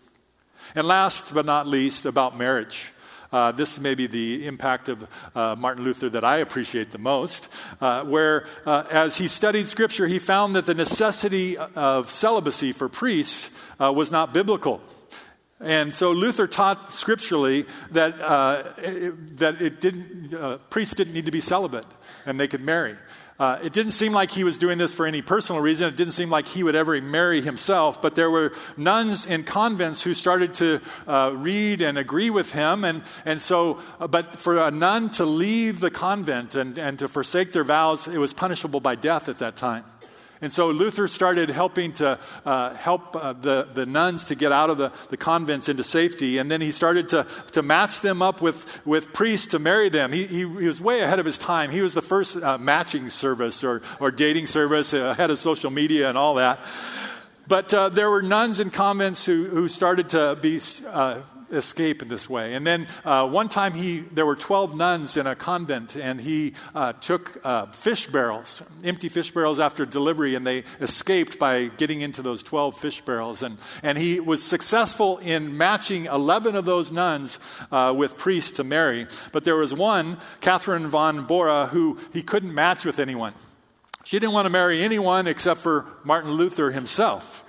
And 0.75 0.87
last 0.87 1.35
but 1.35 1.45
not 1.45 1.67
least, 1.67 2.07
about 2.07 2.37
marriage. 2.37 2.93
Uh, 3.33 3.53
this 3.53 3.79
may 3.81 3.95
be 3.95 4.07
the 4.07 4.47
impact 4.47 4.89
of 4.89 5.07
uh, 5.35 5.55
Martin 5.57 5.85
Luther 5.85 6.09
that 6.11 6.25
I 6.25 6.39
appreciate 6.39 6.91
the 6.91 6.99
most, 6.99 7.49
uh, 7.81 8.05
where 8.05 8.47
uh, 8.65 8.85
as 8.91 9.17
he 9.17 9.29
studied 9.29 9.67
Scripture, 9.67 10.07
he 10.07 10.19
found 10.19 10.55
that 10.57 10.67
the 10.67 10.75
necessity 10.75 11.57
of 11.57 12.11
celibacy 12.11 12.73
for 12.73 12.89
priests 12.89 13.51
uh, 13.81 13.93
was 13.93 14.11
not 14.11 14.33
biblical. 14.33 14.81
And 15.59 15.95
so 15.95 16.13
Luther 16.13 16.47
taught 16.47 16.93
scripturally 16.93 17.65
that, 17.93 18.21
uh, 18.21 18.63
that 19.37 19.63
it 19.63 19.81
didn't, 19.81 20.61
priests 20.69 20.95
didn't 20.95 21.15
need 21.15 21.25
to 21.25 21.31
be 21.31 21.41
celibate 21.41 21.87
and 22.27 22.39
they 22.39 22.49
could 22.49 22.61
marry. 22.61 22.97
Uh, 23.39 23.59
it 23.63 23.73
didn't 23.73 23.93
seem 23.93 24.13
like 24.13 24.31
he 24.31 24.45
was 24.45 24.57
doing 24.57 24.79
this 24.79 24.95
for 24.95 25.07
any 25.07 25.21
personal 25.21 25.61
reason. 25.61 25.89
It 25.89 25.97
didn't 25.97 26.15
seem 26.15 26.31
like 26.31 26.47
he 26.47 26.63
would 26.63 26.75
ever 26.75 27.01
marry 27.03 27.43
himself. 27.43 28.01
But 28.01 28.15
there 28.15 28.31
were 28.31 28.53
nuns 28.77 29.27
in 29.27 29.45
convents 29.45 30.03
who 30.03 30.15
started 30.15 30.55
to 30.55 30.81
uh, 31.07 31.33
read 31.35 31.83
and 31.83 31.99
agree 31.99 32.31
with 32.31 32.53
him. 32.53 32.85
And, 32.85 33.03
and 33.27 33.43
so, 33.43 33.81
uh, 34.01 34.07
but 34.07 34.41
for 34.41 34.59
a 34.59 34.71
nun 34.71 35.11
to 35.11 35.27
leave 35.27 35.81
the 35.81 35.91
convent 35.91 36.55
and, 36.55 36.79
and 36.79 36.99
to 36.99 37.09
forsake 37.09 37.53
their 37.53 37.65
vows, 37.65 38.09
it 38.09 38.19
was 38.19 38.33
punishable 38.33 38.81
by 38.81 38.95
death 38.95 39.29
at 39.29 39.39
that 39.39 39.57
time. 39.57 39.85
And 40.41 40.53
so 40.53 40.69
Luther 40.69 41.09
started 41.09 41.49
helping 41.49 41.95
to 41.95 42.19
uh, 42.45 42.75
help 42.75 43.17
uh, 43.17 43.33
the, 43.33 43.69
the 43.73 43.87
nuns 43.87 44.25
to 44.25 44.35
get 44.35 44.53
out 44.53 44.69
of 44.69 44.77
the, 44.77 44.93
the 45.09 45.17
convents 45.17 45.69
into 45.69 45.83
safety. 45.83 46.37
And 46.39 46.51
then 46.51 46.61
he 46.61 46.73
started 46.73 47.09
to, 47.11 47.27
to 47.53 47.63
match 47.63 48.01
them 48.01 48.21
up 48.21 48.43
with, 48.43 48.85
with 48.87 49.13
priests 49.15 49.49
to 49.49 49.59
marry 49.59 49.89
them. 49.89 50.13
He, 50.13 50.27
he, 50.27 50.39
he 50.39 50.45
was 50.45 50.81
way 50.81 51.01
ahead 51.01 51.19
of 51.19 51.27
his 51.27 51.39
time. 51.39 51.71
He 51.71 51.81
was 51.81 51.95
the 51.95 52.03
first 52.03 52.37
uh, 52.37 52.59
matching 52.59 53.09
service 53.09 53.65
or, 53.65 53.81
or 53.99 54.11
dating 54.11 54.47
service 54.47 54.93
uh, 54.93 54.99
ahead 54.99 55.31
of 55.31 55.39
social 55.39 55.71
media 55.71 56.09
and 56.09 56.19
all 56.19 56.35
that. 56.35 56.61
But 57.49 57.73
uh, 57.73 57.89
there 57.89 58.11
were 58.11 58.23
nuns 58.23 58.61
in 58.61 58.71
convents 58.71 59.25
who, 59.25 59.47
who 59.47 59.69
started 59.69 60.11
to 60.11 60.37
be 60.41 60.61
uh, 60.87 61.21
escape 61.51 62.03
in 62.03 62.09
this 62.09 62.29
way. 62.29 62.55
And 62.55 62.67
then 62.67 62.89
uh, 63.05 63.29
one 63.29 63.49
time 63.49 63.73
he, 63.73 64.01
there 64.01 64.27
were 64.27 64.37
12 64.37 64.77
nuns 64.77 65.17
in 65.17 65.27
a 65.27 65.35
convent, 65.35 65.97
and 65.97 66.21
he 66.21 66.55
uh, 66.75 66.93
took 66.95 67.39
uh, 67.45 67.67
fish 67.67 68.07
barrels, 68.07 68.63
empty 68.85 69.09
fish 69.09 69.31
barrels 69.33 69.61
after 69.61 69.85
delivery, 69.85 70.35
and 70.35 70.47
they 70.47 70.65
escaped 70.81 71.39
by 71.39 71.67
getting 71.67 72.01
into 72.01 72.23
those 72.23 72.43
12 72.43 72.79
fish 72.79 73.01
barrels. 73.01 73.43
And, 73.43 73.59
and 73.83 73.99
he 73.99 74.21
was 74.21 74.43
successful 74.43 75.19
in 75.19 75.57
matching 75.57 76.07
11 76.07 76.57
of 76.57 76.65
those 76.65 76.93
nuns 76.93 77.39
uh, 77.71 77.95
with 77.97 78.19
priests 78.19 78.53
to 78.53 78.65
marry. 78.65 79.07
But 79.33 79.45
there 79.45 79.57
was 79.57 79.75
one, 79.75 80.19
Catherine 80.41 80.89
von 80.89 81.27
Bora, 81.27 81.67
who 81.67 81.99
he 82.13 82.23
couldn't 82.23 82.55
match 82.55 82.85
with 82.85 82.99
anyone. 82.99 83.35
She 84.05 84.21
didn't 84.21 84.35
want 84.35 84.47
to 84.47 84.51
marry 84.51 84.83
anyone 84.83 85.27
except 85.27 85.61
for 85.61 85.85
Martin 86.05 86.33
Luther 86.33 86.71
himself. 86.71 87.43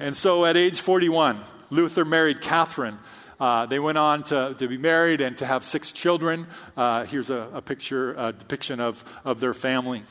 And 0.00 0.16
so 0.16 0.44
at 0.44 0.56
age 0.56 0.80
41, 0.80 1.40
Luther 1.70 2.04
married 2.04 2.40
Catherine, 2.40 2.98
uh, 3.42 3.66
they 3.66 3.80
went 3.80 3.98
on 3.98 4.22
to, 4.22 4.54
to 4.56 4.68
be 4.68 4.78
married 4.78 5.20
and 5.20 5.36
to 5.36 5.44
have 5.44 5.64
six 5.64 5.90
children. 5.90 6.46
Uh, 6.76 7.02
here's 7.06 7.28
a, 7.28 7.50
a, 7.54 7.60
picture, 7.60 8.14
a 8.14 8.32
depiction 8.32 8.78
of, 8.78 9.04
of 9.24 9.40
their 9.40 9.52
family. 9.52 10.04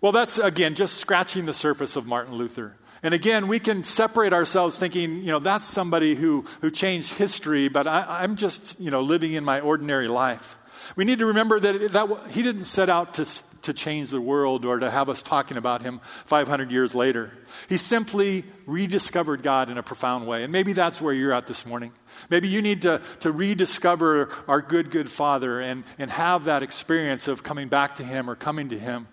Well, 0.00 0.10
that's, 0.10 0.38
again, 0.38 0.74
just 0.74 0.96
scratching 0.96 1.46
the 1.46 1.52
surface 1.52 1.94
of 1.94 2.06
Martin 2.06 2.34
Luther. 2.34 2.74
And 3.04 3.14
again, 3.14 3.46
we 3.46 3.60
can 3.60 3.84
separate 3.84 4.32
ourselves 4.32 4.76
thinking, 4.80 5.18
you 5.18 5.30
know, 5.30 5.38
that's 5.38 5.64
somebody 5.64 6.16
who, 6.16 6.44
who 6.60 6.72
changed 6.72 7.12
history, 7.12 7.68
but 7.68 7.86
I, 7.86 8.24
am 8.24 8.34
just, 8.34 8.80
you 8.80 8.90
know, 8.90 9.00
living 9.00 9.34
in 9.34 9.44
my 9.44 9.60
ordinary 9.60 10.08
life. 10.08 10.58
We 10.96 11.04
need 11.04 11.20
to 11.20 11.26
remember 11.26 11.60
that, 11.60 11.92
that 11.92 12.30
he 12.30 12.42
didn't 12.42 12.64
set 12.64 12.88
out 12.88 13.14
to, 13.14 13.28
to 13.64 13.72
change 13.72 14.10
the 14.10 14.20
world 14.20 14.64
or 14.64 14.78
to 14.78 14.90
have 14.90 15.08
us 15.08 15.22
talking 15.22 15.56
about 15.56 15.82
him 15.82 16.00
500 16.26 16.70
years 16.70 16.94
later. 16.94 17.32
He 17.68 17.76
simply 17.76 18.44
rediscovered 18.66 19.42
God 19.42 19.70
in 19.70 19.78
a 19.78 19.82
profound 19.82 20.26
way. 20.26 20.44
And 20.44 20.52
maybe 20.52 20.72
that's 20.72 21.00
where 21.00 21.12
you're 21.12 21.32
at 21.32 21.46
this 21.46 21.66
morning. 21.66 21.92
Maybe 22.30 22.48
you 22.48 22.62
need 22.62 22.82
to, 22.82 23.00
to 23.20 23.32
rediscover 23.32 24.28
our 24.46 24.60
good, 24.60 24.90
good 24.90 25.10
Father 25.10 25.60
and, 25.60 25.84
and 25.98 26.10
have 26.10 26.44
that 26.44 26.62
experience 26.62 27.28
of 27.28 27.42
coming 27.42 27.68
back 27.68 27.96
to 27.96 28.04
Him 28.04 28.30
or 28.30 28.34
coming 28.34 28.68
to 28.68 28.78
Him 28.78 29.08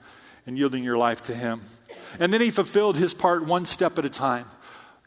and 0.45 0.57
yielding 0.57 0.83
your 0.83 0.97
life 0.97 1.21
to 1.23 1.35
Him. 1.35 1.61
And 2.19 2.33
then 2.33 2.41
He 2.41 2.51
fulfilled 2.51 2.97
His 2.97 3.13
part 3.13 3.45
one 3.45 3.65
step 3.65 3.97
at 3.97 4.05
a 4.05 4.09
time 4.09 4.45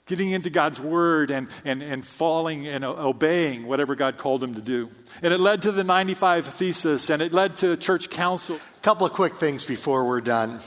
getting 0.06 0.32
into 0.32 0.50
God's 0.50 0.78
word 0.78 1.30
and, 1.30 1.48
and, 1.64 1.82
and 1.82 2.06
falling 2.06 2.66
and 2.66 2.84
obeying 2.84 3.66
whatever 3.66 3.94
God 3.94 4.18
called 4.18 4.42
him 4.42 4.54
to 4.54 4.60
do. 4.60 4.90
And 5.22 5.32
it 5.32 5.40
led 5.40 5.62
to 5.62 5.72
the 5.72 5.84
95 5.84 6.46
Thesis 6.46 7.08
and 7.08 7.22
it 7.22 7.32
led 7.32 7.56
to 7.56 7.76
church 7.76 8.10
council. 8.10 8.56
A 8.56 8.80
couple 8.80 9.06
of 9.06 9.12
quick 9.14 9.36
things 9.36 9.64
before 9.64 10.06
we're 10.06 10.20
done. 10.20 10.60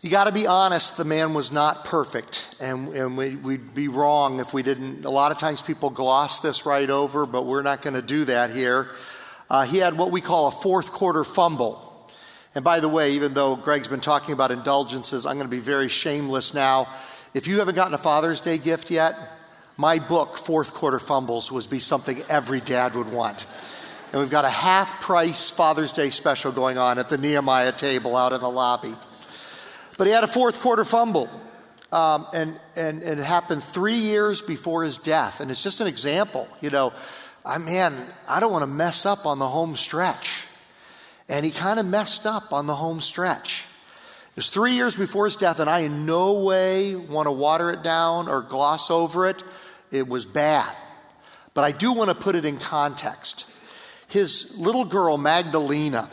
You 0.00 0.10
got 0.10 0.24
to 0.24 0.32
be 0.32 0.46
honest, 0.46 0.96
the 0.96 1.04
man 1.04 1.32
was 1.32 1.50
not 1.50 1.84
perfect, 1.84 2.54
and, 2.60 2.88
and 2.94 3.16
we, 3.16 3.34
would 3.34 3.74
be 3.74 3.88
wrong 3.88 4.40
if 4.40 4.52
we 4.52 4.62
didn't. 4.62 5.06
A 5.06 5.10
lot 5.10 5.32
of 5.32 5.38
times 5.38 5.62
people 5.62 5.88
gloss 5.88 6.38
this 6.40 6.66
right 6.66 6.88
over, 6.88 7.24
but 7.24 7.46
we're 7.46 7.62
not 7.62 7.80
going 7.80 7.94
to 7.94 8.02
do 8.02 8.26
that 8.26 8.50
here. 8.50 8.88
Uh, 9.48 9.64
he 9.64 9.78
had 9.78 9.96
what 9.96 10.10
we 10.10 10.20
call 10.20 10.48
a 10.48 10.50
fourth 10.50 10.92
quarter 10.92 11.24
fumble. 11.24 11.82
And 12.54 12.62
by 12.62 12.80
the 12.80 12.88
way, 12.88 13.12
even 13.12 13.32
though 13.34 13.56
Greg's 13.56 13.88
been 13.88 14.00
talking 14.00 14.32
about 14.34 14.50
indulgences, 14.50 15.24
I'm 15.24 15.36
going 15.38 15.48
to 15.48 15.56
be 15.56 15.60
very 15.60 15.88
shameless 15.88 16.52
now. 16.52 16.88
If 17.36 17.46
you 17.46 17.58
haven't 17.58 17.74
gotten 17.74 17.92
a 17.92 17.98
Father's 17.98 18.40
Day 18.40 18.56
gift 18.56 18.90
yet, 18.90 19.14
my 19.76 19.98
book, 19.98 20.38
Fourth 20.38 20.72
Quarter 20.72 20.98
Fumbles, 20.98 21.52
would 21.52 21.68
be 21.68 21.80
something 21.80 22.24
every 22.30 22.62
dad 22.62 22.94
would 22.94 23.12
want. 23.12 23.44
And 24.10 24.22
we've 24.22 24.30
got 24.30 24.46
a 24.46 24.48
half 24.48 25.02
price 25.02 25.50
Father's 25.50 25.92
Day 25.92 26.08
special 26.08 26.50
going 26.50 26.78
on 26.78 26.98
at 26.98 27.10
the 27.10 27.18
Nehemiah 27.18 27.72
table 27.72 28.16
out 28.16 28.32
in 28.32 28.40
the 28.40 28.48
lobby. 28.48 28.94
But 29.98 30.06
he 30.06 30.14
had 30.14 30.24
a 30.24 30.28
fourth 30.28 30.60
quarter 30.60 30.82
fumble. 30.82 31.28
Um, 31.92 32.26
and, 32.32 32.58
and, 32.74 33.02
and 33.02 33.20
it 33.20 33.24
happened 33.24 33.62
three 33.62 33.96
years 33.96 34.40
before 34.40 34.82
his 34.82 34.96
death. 34.96 35.40
And 35.40 35.50
it's 35.50 35.62
just 35.62 35.82
an 35.82 35.88
example. 35.88 36.48
You 36.62 36.70
know, 36.70 36.94
I, 37.44 37.58
man, 37.58 38.06
I 38.26 38.40
don't 38.40 38.50
want 38.50 38.62
to 38.62 38.66
mess 38.66 39.04
up 39.04 39.26
on 39.26 39.38
the 39.38 39.48
home 39.48 39.76
stretch. 39.76 40.44
And 41.28 41.44
he 41.44 41.52
kind 41.52 41.78
of 41.78 41.84
messed 41.84 42.24
up 42.24 42.54
on 42.54 42.66
the 42.66 42.76
home 42.76 43.02
stretch. 43.02 43.65
Was 44.36 44.50
three 44.50 44.72
years 44.72 44.94
before 44.94 45.24
his 45.24 45.36
death, 45.36 45.60
and 45.60 45.68
I 45.68 45.80
in 45.80 46.04
no 46.04 46.34
way 46.34 46.94
want 46.94 47.26
to 47.26 47.32
water 47.32 47.70
it 47.70 47.82
down 47.82 48.28
or 48.28 48.42
gloss 48.42 48.90
over 48.90 49.26
it. 49.26 49.42
It 49.90 50.06
was 50.06 50.26
bad. 50.26 50.76
But 51.54 51.64
I 51.64 51.72
do 51.72 51.92
want 51.92 52.10
to 52.10 52.14
put 52.14 52.36
it 52.36 52.44
in 52.44 52.58
context. 52.58 53.46
His 54.08 54.54
little 54.58 54.84
girl, 54.84 55.16
Magdalena, 55.16 56.10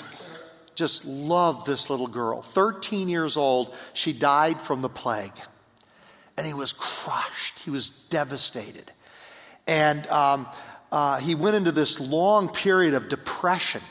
just 0.73 1.03
loved 1.03 1.67
this 1.67 1.89
little 1.89 2.07
girl. 2.07 2.41
13 2.41 3.09
years 3.09 3.35
old, 3.35 3.75
she 3.93 4.13
died 4.13 4.61
from 4.61 4.81
the 4.81 4.89
plague. 4.89 5.33
And 6.37 6.47
he 6.47 6.53
was 6.53 6.71
crushed, 6.71 7.59
he 7.59 7.69
was 7.69 7.89
devastated. 7.89 8.89
And 9.67 10.07
um, 10.07 10.47
uh, 10.91 11.19
he 11.19 11.35
went 11.35 11.57
into 11.57 11.73
this 11.73 11.99
long 11.99 12.47
period 12.47 12.93
of 12.93 13.09
depression. 13.09 13.81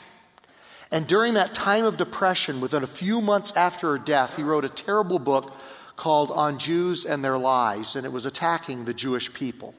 And 0.93 1.07
during 1.07 1.33
that 1.33 1.55
time 1.55 1.85
of 1.85 1.97
depression, 1.97 2.61
within 2.61 2.83
a 2.83 2.87
few 2.87 3.19
months 3.19 3.51
after 3.53 3.89
her 3.89 3.97
death, 3.97 4.35
he 4.35 4.43
wrote 4.43 4.63
a 4.63 4.69
terrible 4.69 5.17
book 5.17 5.51
called 5.95 6.29
On 6.29 6.59
Jews 6.59 7.03
and 7.03 7.25
Their 7.25 7.39
Lies, 7.39 7.95
and 7.95 8.05
it 8.05 8.11
was 8.11 8.27
attacking 8.27 8.85
the 8.85 8.93
Jewish 8.93 9.33
people. 9.33 9.73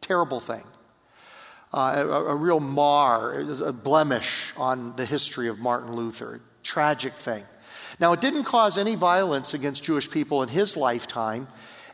Terrible 0.00 0.40
thing. 0.40 0.64
Uh, 1.72 2.04
a, 2.04 2.24
a, 2.24 2.34
real 2.34 2.58
mar, 2.58 3.38
a 3.38 3.72
blemish 3.72 4.52
on 4.56 4.96
the 4.96 5.06
history 5.06 5.46
of 5.46 5.60
Martin 5.60 5.94
Luther. 5.94 6.40
Tragic 6.64 7.12
thing. 7.12 7.44
Now, 8.00 8.12
it 8.12 8.20
didn't 8.20 8.42
cause 8.42 8.78
any 8.78 8.96
violence 8.96 9.54
against 9.54 9.84
Jewish 9.84 10.10
people 10.10 10.42
in 10.42 10.48
his 10.48 10.76
lifetime, 10.76 11.46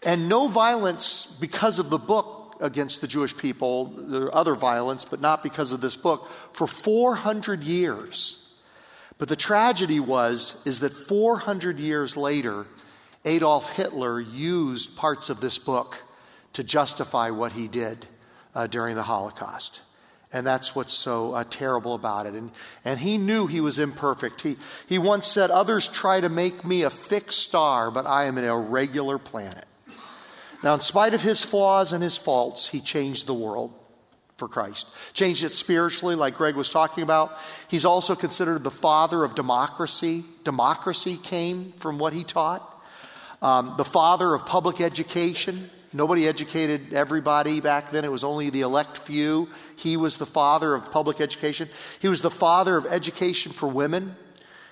and 0.03 0.27
no 0.27 0.49
violence 0.49 1.37
because 1.39 1.79
of 1.79 1.91
the 1.91 1.99
book 1.99 2.57
against 2.61 3.03
the 3.03 3.09
Jewish 3.09 3.37
people, 3.37 3.85
there 3.85 4.35
other 4.35 4.55
violence, 4.55 5.05
but 5.05 5.21
not 5.21 5.43
because 5.43 5.71
of 5.71 5.83
this 5.83 5.97
book, 5.97 6.31
for 6.55 6.67
400 6.67 7.63
years. 7.63 8.41
But 9.19 9.29
the 9.29 9.37
tragedy 9.37 10.01
was, 10.01 10.61
is 10.65 10.81
that 10.81 10.93
400 10.93 11.79
years 11.79 12.17
later, 12.17 12.67
Adolf 13.25 13.71
Hitler 13.71 14.21
used 14.21 14.97
parts 14.97 15.31
of 15.31 15.41
this 15.41 15.59
book 15.59 16.03
to 16.55 16.65
justify 16.65 17.31
what 17.31 17.53
he 17.53 17.69
did 17.69 18.07
uh, 18.55 18.67
during 18.67 18.97
the 18.97 19.03
Holocaust. 19.03 19.81
And 20.33 20.45
that's 20.45 20.75
what's 20.75 20.93
so 20.93 21.33
uh, 21.33 21.45
terrible 21.49 21.95
about 21.95 22.27
it. 22.27 22.35
And, 22.35 22.51
and 22.85 22.99
he 22.99 23.19
knew 23.19 23.47
he 23.47 23.61
was 23.61 23.79
imperfect. 23.79 24.41
He, 24.41 24.57
he 24.89 24.99
once 24.99 25.29
said, 25.29 25.51
Others 25.51 25.89
try 25.89 26.21
to 26.21 26.29
make 26.29 26.65
me 26.65 26.83
a 26.83 26.91
fixed 26.91 27.39
star, 27.39 27.93
but 27.93 28.07
I 28.07 28.25
am 28.25 28.37
an 28.37 28.45
irregular 28.45 29.19
planet. 29.19 29.67
Now, 30.65 30.75
in 30.75 30.81
spite 30.81 31.15
of 31.15 31.23
his 31.23 31.45
flaws 31.45 31.93
and 31.93 32.03
his 32.03 32.17
faults, 32.17 32.69
he 32.69 32.81
changed 32.81 33.27
the 33.27 33.35
world 33.35 33.73
for 34.37 34.49
Christ. 34.49 34.89
Changed 35.13 35.45
it 35.45 35.53
spiritually, 35.53 36.15
like 36.15 36.35
Greg 36.35 36.57
was 36.57 36.71
talking 36.71 37.03
about. 37.03 37.37
He's 37.69 37.85
also 37.85 38.15
considered 38.15 38.65
the 38.65 38.71
father 38.71 39.25
of 39.25 39.35
democracy. 39.35 40.25
Democracy 40.43 41.17
came 41.17 41.73
from 41.79 41.99
what 41.99 42.13
he 42.13 42.25
taught. 42.25 42.71
Um, 43.41 43.75
the 43.77 43.85
father 43.85 44.35
of 44.35 44.47
public 44.47 44.81
education. 44.81 45.71
Nobody 45.93 46.27
educated 46.27 46.93
everybody 46.93 47.61
back 47.61 47.93
then. 47.93 48.05
It 48.05 48.11
was 48.11 48.25
only 48.25 48.51
the 48.51 48.63
elect 48.63 48.99
few. 48.99 49.49
He 49.77 49.97
was 49.97 50.17
the 50.17 50.27
father 50.27 50.75
of 50.75 50.91
public 50.91 51.21
education. 51.21 51.69
He 52.01 52.09
was 52.09 52.21
the 52.21 52.31
father 52.31 52.77
of 52.77 52.87
education 52.87 53.53
for 53.53 53.69
women. 53.69 54.17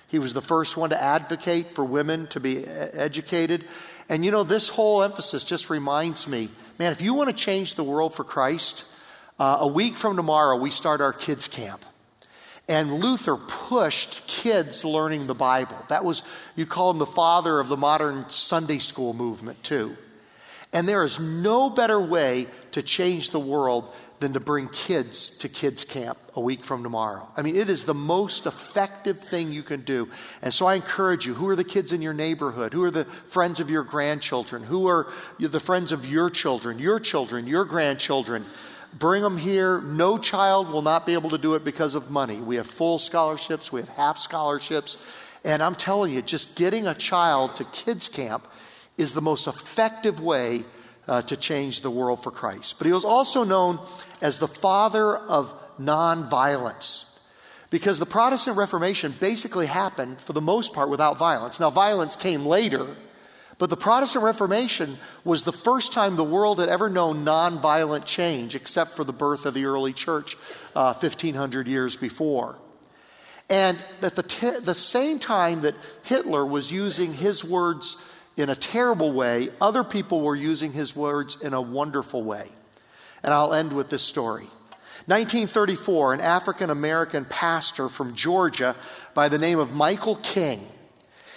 He 0.09 0.19
was 0.19 0.33
the 0.33 0.41
first 0.41 0.75
one 0.75 0.89
to 0.89 1.01
advocate 1.01 1.67
for 1.67 1.85
women 1.85 2.27
to 2.27 2.39
be 2.41 2.65
educated. 2.65 3.63
And 4.09 4.25
you 4.25 4.31
know, 4.31 4.43
this 4.43 4.67
whole 4.67 5.01
emphasis 5.01 5.45
just 5.45 5.69
reminds 5.69 6.27
me 6.27 6.49
man, 6.79 6.91
if 6.91 7.01
you 7.01 7.13
want 7.13 7.29
to 7.29 7.35
change 7.35 7.75
the 7.75 7.83
world 7.83 8.13
for 8.13 8.23
Christ, 8.23 8.83
uh, 9.39 9.57
a 9.61 9.67
week 9.67 9.97
from 9.97 10.15
tomorrow, 10.15 10.57
we 10.57 10.71
start 10.71 11.01
our 11.01 11.13
kids' 11.13 11.47
camp. 11.47 11.83
And 12.69 12.93
Luther 12.93 13.35
pushed 13.35 14.25
kids 14.25 14.85
learning 14.85 15.27
the 15.27 15.33
Bible. 15.33 15.77
That 15.89 16.05
was, 16.05 16.23
you 16.55 16.65
call 16.65 16.91
him 16.91 16.97
the 16.97 17.05
father 17.05 17.59
of 17.59 17.67
the 17.67 17.77
modern 17.77 18.29
Sunday 18.29 18.79
school 18.79 19.13
movement, 19.13 19.63
too. 19.63 19.97
And 20.71 20.87
there 20.87 21.03
is 21.03 21.19
no 21.19 21.69
better 21.69 21.99
way 21.99 22.47
to 22.71 22.81
change 22.81 23.31
the 23.31 23.39
world 23.39 23.93
than 24.21 24.33
to 24.33 24.39
bring 24.39 24.69
kids 24.69 25.31
to 25.39 25.49
kids 25.49 25.83
camp 25.83 26.17
a 26.33 26.39
week 26.39 26.63
from 26.63 26.81
tomorrow. 26.81 27.27
I 27.35 27.41
mean, 27.41 27.57
it 27.57 27.69
is 27.69 27.83
the 27.83 27.93
most 27.93 28.45
effective 28.45 29.19
thing 29.19 29.51
you 29.51 29.63
can 29.63 29.81
do. 29.81 30.09
And 30.41 30.53
so 30.53 30.65
I 30.65 30.75
encourage 30.75 31.25
you, 31.25 31.33
who 31.33 31.49
are 31.49 31.57
the 31.57 31.65
kids 31.65 31.91
in 31.91 32.01
your 32.01 32.13
neighborhood? 32.13 32.71
Who 32.71 32.83
are 32.85 32.91
the 32.91 33.05
friends 33.27 33.59
of 33.59 33.69
your 33.69 33.83
grandchildren? 33.83 34.63
Who 34.63 34.87
are 34.87 35.11
the 35.37 35.59
friends 35.59 35.91
of 35.91 36.05
your 36.05 36.29
children, 36.29 36.79
your 36.79 37.01
children, 37.01 37.45
your 37.45 37.65
grandchildren? 37.65 38.45
Bring 38.97 39.23
them 39.23 39.37
here. 39.37 39.81
No 39.81 40.17
child 40.17 40.69
will 40.69 40.81
not 40.81 41.05
be 41.05 41.13
able 41.13 41.31
to 41.31 41.37
do 41.37 41.55
it 41.55 41.63
because 41.63 41.95
of 41.95 42.11
money. 42.11 42.37
We 42.37 42.57
have 42.57 42.67
full 42.67 42.99
scholarships, 42.99 43.71
we 43.71 43.81
have 43.81 43.89
half 43.89 44.17
scholarships. 44.17 44.97
And 45.43 45.61
I'm 45.61 45.75
telling 45.75 46.13
you, 46.13 46.21
just 46.21 46.55
getting 46.55 46.87
a 46.87 46.93
child 46.93 47.57
to 47.57 47.65
kids 47.65 48.07
camp 48.07 48.47
is 48.97 49.13
the 49.13 49.21
most 49.21 49.47
effective 49.47 50.19
way 50.19 50.63
uh, 51.07 51.21
to 51.23 51.35
change 51.35 51.81
the 51.81 51.91
world 51.91 52.23
for 52.23 52.31
Christ. 52.31 52.77
But 52.77 52.87
he 52.87 52.93
was 52.93 53.03
also 53.03 53.43
known 53.43 53.79
as 54.21 54.37
the 54.37 54.47
father 54.47 55.17
of 55.17 55.53
nonviolence 55.79 57.05
because 57.69 57.97
the 57.97 58.05
Protestant 58.05 58.55
Reformation 58.55 59.15
basically 59.19 59.65
happened, 59.65 60.21
for 60.21 60.33
the 60.33 60.41
most 60.41 60.73
part, 60.73 60.89
without 60.89 61.17
violence. 61.17 61.59
Now, 61.59 61.71
violence 61.71 62.15
came 62.15 62.45
later, 62.45 62.85
but 63.63 63.69
the 63.69 63.77
Protestant 63.77 64.25
Reformation 64.25 64.97
was 65.23 65.43
the 65.43 65.53
first 65.53 65.93
time 65.93 66.17
the 66.17 66.23
world 66.25 66.59
had 66.59 66.67
ever 66.67 66.89
known 66.89 67.23
nonviolent 67.23 68.03
change, 68.03 68.55
except 68.55 68.91
for 68.91 69.05
the 69.05 69.13
birth 69.13 69.45
of 69.45 69.53
the 69.53 69.63
early 69.63 69.93
church 69.93 70.35
uh, 70.75 70.93
1,500 70.93 71.65
years 71.69 71.95
before. 71.95 72.57
And 73.49 73.77
at 74.01 74.17
the, 74.17 74.23
t- 74.23 74.59
the 74.59 74.73
same 74.75 75.17
time 75.17 75.61
that 75.61 75.75
Hitler 76.03 76.45
was 76.45 76.73
using 76.73 77.13
his 77.13 77.45
words 77.45 77.95
in 78.35 78.49
a 78.49 78.55
terrible 78.55 79.13
way, 79.13 79.47
other 79.61 79.85
people 79.85 80.25
were 80.25 80.35
using 80.35 80.73
his 80.73 80.93
words 80.93 81.37
in 81.41 81.53
a 81.53 81.61
wonderful 81.61 82.21
way. 82.21 82.49
And 83.23 83.33
I'll 83.33 83.53
end 83.53 83.71
with 83.71 83.89
this 83.89 84.03
story. 84.03 84.49
1934, 85.05 86.15
an 86.15 86.19
African 86.19 86.69
American 86.69 87.23
pastor 87.23 87.87
from 87.87 88.13
Georgia 88.13 88.75
by 89.13 89.29
the 89.29 89.39
name 89.39 89.59
of 89.59 89.71
Michael 89.71 90.17
King. 90.17 90.67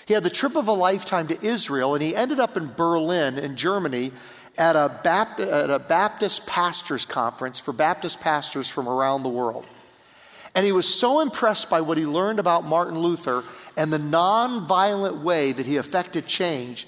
He 0.07 0.15
had 0.15 0.23
the 0.23 0.31
trip 0.31 0.57
of 0.57 0.69
a 0.69 0.73
lifetime 0.73 1.29
to 1.29 1.47
Israel, 1.47 1.95
and 1.95 2.03
he 2.03 2.17
ended 2.17 2.41
up 2.41 2.57
in 2.57 2.73
Berlin, 2.73 3.39
in 3.39 3.57
Germany, 3.57 4.13
at 4.57 4.77
a, 4.77 5.01
Baptist, 5.05 5.53
at 5.53 5.69
a 5.69 5.79
Baptist 5.79 6.47
pastors 6.47 7.05
conference 7.05 7.61
for 7.61 7.73
Baptist 7.73 8.21
pastors 8.21 8.69
from 8.69 8.89
around 8.89 9.23
the 9.23 9.29
world. 9.29 9.67
And 10.55 10.65
he 10.65 10.73
was 10.73 10.89
so 10.89 11.21
impressed 11.21 11.69
by 11.69 11.83
what 11.83 11.99
he 11.99 12.07
learned 12.07 12.39
about 12.39 12.65
Martin 12.65 12.99
Luther 12.99 13.45
and 13.77 13.93
the 13.93 13.99
nonviolent 13.99 15.23
way 15.23 15.53
that 15.53 15.67
he 15.67 15.77
affected 15.77 16.27
change 16.27 16.87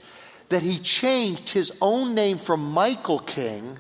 that 0.49 0.63
he 0.63 0.79
changed 0.79 1.51
his 1.51 1.73
own 1.81 2.15
name 2.15 2.39
from 2.39 2.73
Michael 2.73 3.19
King 3.19 3.79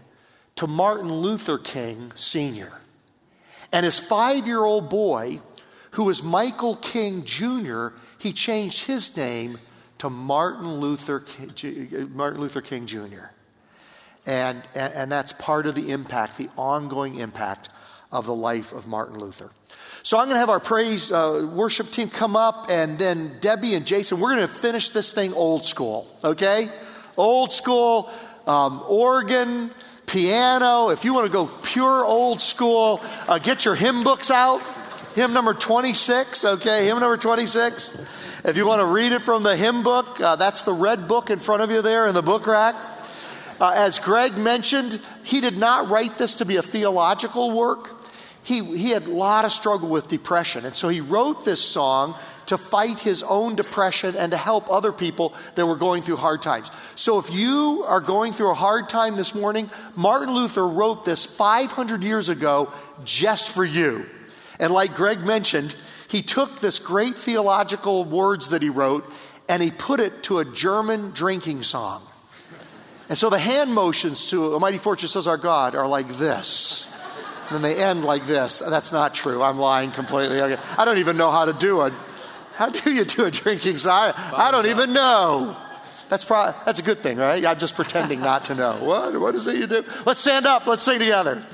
to 0.56 0.66
Martin 0.66 1.12
Luther 1.12 1.58
King 1.58 2.12
Sr. 2.14 2.72
And 3.72 3.84
his 3.84 3.98
five 3.98 4.46
year 4.46 4.60
old 4.60 4.90
boy, 4.90 5.40
who 5.92 6.04
was 6.04 6.22
Michael 6.22 6.76
King 6.76 7.24
Jr., 7.24 7.88
he 8.18 8.32
changed 8.32 8.84
his 8.84 9.16
name 9.16 9.58
to 9.98 10.10
Martin 10.10 10.68
Luther, 10.76 11.24
Martin 12.12 12.40
Luther 12.40 12.60
King 12.60 12.86
Jr. 12.86 13.30
And, 14.26 14.62
and, 14.74 15.10
that's 15.10 15.32
part 15.32 15.66
of 15.66 15.74
the 15.74 15.90
impact, 15.90 16.36
the 16.36 16.50
ongoing 16.56 17.16
impact 17.16 17.70
of 18.12 18.26
the 18.26 18.34
life 18.34 18.72
of 18.72 18.86
Martin 18.86 19.18
Luther. 19.18 19.50
So 20.02 20.18
I'm 20.18 20.26
going 20.26 20.34
to 20.34 20.40
have 20.40 20.50
our 20.50 20.60
praise 20.60 21.10
uh, 21.10 21.48
worship 21.50 21.90
team 21.90 22.10
come 22.10 22.36
up, 22.36 22.66
and 22.68 22.98
then 22.98 23.38
Debbie 23.40 23.74
and 23.74 23.86
Jason, 23.86 24.20
we're 24.20 24.34
going 24.34 24.46
to 24.46 24.52
finish 24.52 24.90
this 24.90 25.12
thing 25.12 25.32
old 25.32 25.64
school, 25.64 26.14
okay? 26.22 26.68
Old 27.16 27.52
school, 27.52 28.10
um, 28.46 28.82
organ, 28.86 29.70
piano. 30.06 30.90
If 30.90 31.04
you 31.04 31.14
want 31.14 31.26
to 31.26 31.32
go 31.32 31.46
pure 31.62 32.04
old 32.04 32.40
school, 32.40 33.00
uh, 33.26 33.38
get 33.38 33.64
your 33.64 33.74
hymn 33.74 34.04
books 34.04 34.30
out. 34.30 34.62
Hymn 35.18 35.32
number 35.32 35.52
26, 35.52 36.44
okay? 36.44 36.86
Hymn 36.86 37.00
number 37.00 37.16
26. 37.16 37.92
If 38.44 38.56
you 38.56 38.66
want 38.66 38.80
to 38.80 38.86
read 38.86 39.12
it 39.12 39.22
from 39.22 39.42
the 39.42 39.56
hymn 39.56 39.82
book, 39.82 40.20
uh, 40.20 40.36
that's 40.36 40.62
the 40.62 40.72
red 40.72 41.08
book 41.08 41.28
in 41.30 41.40
front 41.40 41.62
of 41.62 41.70
you 41.70 41.82
there 41.82 42.06
in 42.06 42.14
the 42.14 42.22
book 42.22 42.46
rack. 42.46 42.76
Uh, 43.60 43.72
as 43.74 43.98
Greg 43.98 44.36
mentioned, 44.36 45.00
he 45.24 45.40
did 45.40 45.58
not 45.58 45.88
write 45.88 46.18
this 46.18 46.34
to 46.34 46.44
be 46.44 46.56
a 46.56 46.62
theological 46.62 47.50
work 47.50 47.98
he, 48.48 48.62
he 48.78 48.90
had 48.90 49.04
a 49.04 49.10
lot 49.10 49.44
of 49.44 49.52
struggle 49.52 49.90
with 49.90 50.08
depression. 50.08 50.64
And 50.64 50.74
so 50.74 50.88
he 50.88 51.02
wrote 51.02 51.44
this 51.44 51.60
song 51.60 52.14
to 52.46 52.56
fight 52.56 52.98
his 52.98 53.22
own 53.22 53.56
depression 53.56 54.16
and 54.16 54.32
to 54.32 54.38
help 54.38 54.70
other 54.70 54.90
people 54.90 55.34
that 55.54 55.66
were 55.66 55.76
going 55.76 56.02
through 56.02 56.16
hard 56.16 56.40
times. 56.40 56.70
So 56.96 57.18
if 57.18 57.30
you 57.30 57.84
are 57.86 58.00
going 58.00 58.32
through 58.32 58.50
a 58.50 58.54
hard 58.54 58.88
time 58.88 59.16
this 59.16 59.34
morning, 59.34 59.70
Martin 59.94 60.34
Luther 60.34 60.66
wrote 60.66 61.04
this 61.04 61.26
500 61.26 62.02
years 62.02 62.30
ago 62.30 62.72
just 63.04 63.50
for 63.50 63.66
you. 63.66 64.06
And 64.58 64.72
like 64.72 64.94
Greg 64.94 65.20
mentioned, 65.20 65.76
he 66.08 66.22
took 66.22 66.60
this 66.60 66.78
great 66.78 67.16
theological 67.16 68.04
words 68.04 68.48
that 68.48 68.62
he 68.62 68.70
wrote 68.70 69.10
and 69.48 69.62
he 69.62 69.70
put 69.70 70.00
it 70.00 70.22
to 70.24 70.38
a 70.38 70.44
German 70.44 71.10
drinking 71.10 71.62
song. 71.62 72.02
And 73.08 73.16
so 73.16 73.30
the 73.30 73.38
hand 73.38 73.72
motions 73.72 74.26
to 74.30 74.54
A 74.54 74.60
Mighty 74.60 74.78
Fortress 74.78 75.16
is 75.16 75.26
Our 75.26 75.38
God 75.38 75.74
are 75.74 75.86
like 75.86 76.08
this. 76.18 76.92
And 77.48 77.56
then 77.56 77.62
they 77.62 77.82
end 77.82 78.04
like 78.04 78.26
this. 78.26 78.58
That's 78.58 78.92
not 78.92 79.14
true. 79.14 79.42
I'm 79.42 79.58
lying 79.58 79.90
completely. 79.90 80.40
Okay. 80.40 80.62
I 80.76 80.84
don't 80.84 80.98
even 80.98 81.16
know 81.16 81.30
how 81.30 81.46
to 81.46 81.54
do 81.54 81.82
it. 81.82 81.94
How 82.54 82.68
do 82.68 82.92
you 82.92 83.04
do 83.04 83.24
a 83.24 83.30
drinking 83.30 83.78
song? 83.78 84.12
I 84.16 84.50
don't 84.50 84.66
even 84.66 84.92
know. 84.92 85.56
That's 86.10 86.24
probably, 86.24 86.60
that's 86.66 86.78
a 86.78 86.82
good 86.82 86.98
thing, 86.98 87.18
right? 87.18 87.44
I'm 87.44 87.58
just 87.58 87.74
pretending 87.74 88.20
not 88.20 88.46
to 88.46 88.54
know. 88.54 88.78
What? 88.82 89.18
What 89.18 89.34
is 89.34 89.46
it 89.46 89.56
you 89.56 89.66
do? 89.66 89.84
Let's 90.04 90.20
stand 90.20 90.46
up. 90.46 90.66
Let's 90.66 90.82
sing 90.82 90.98
together. 90.98 91.44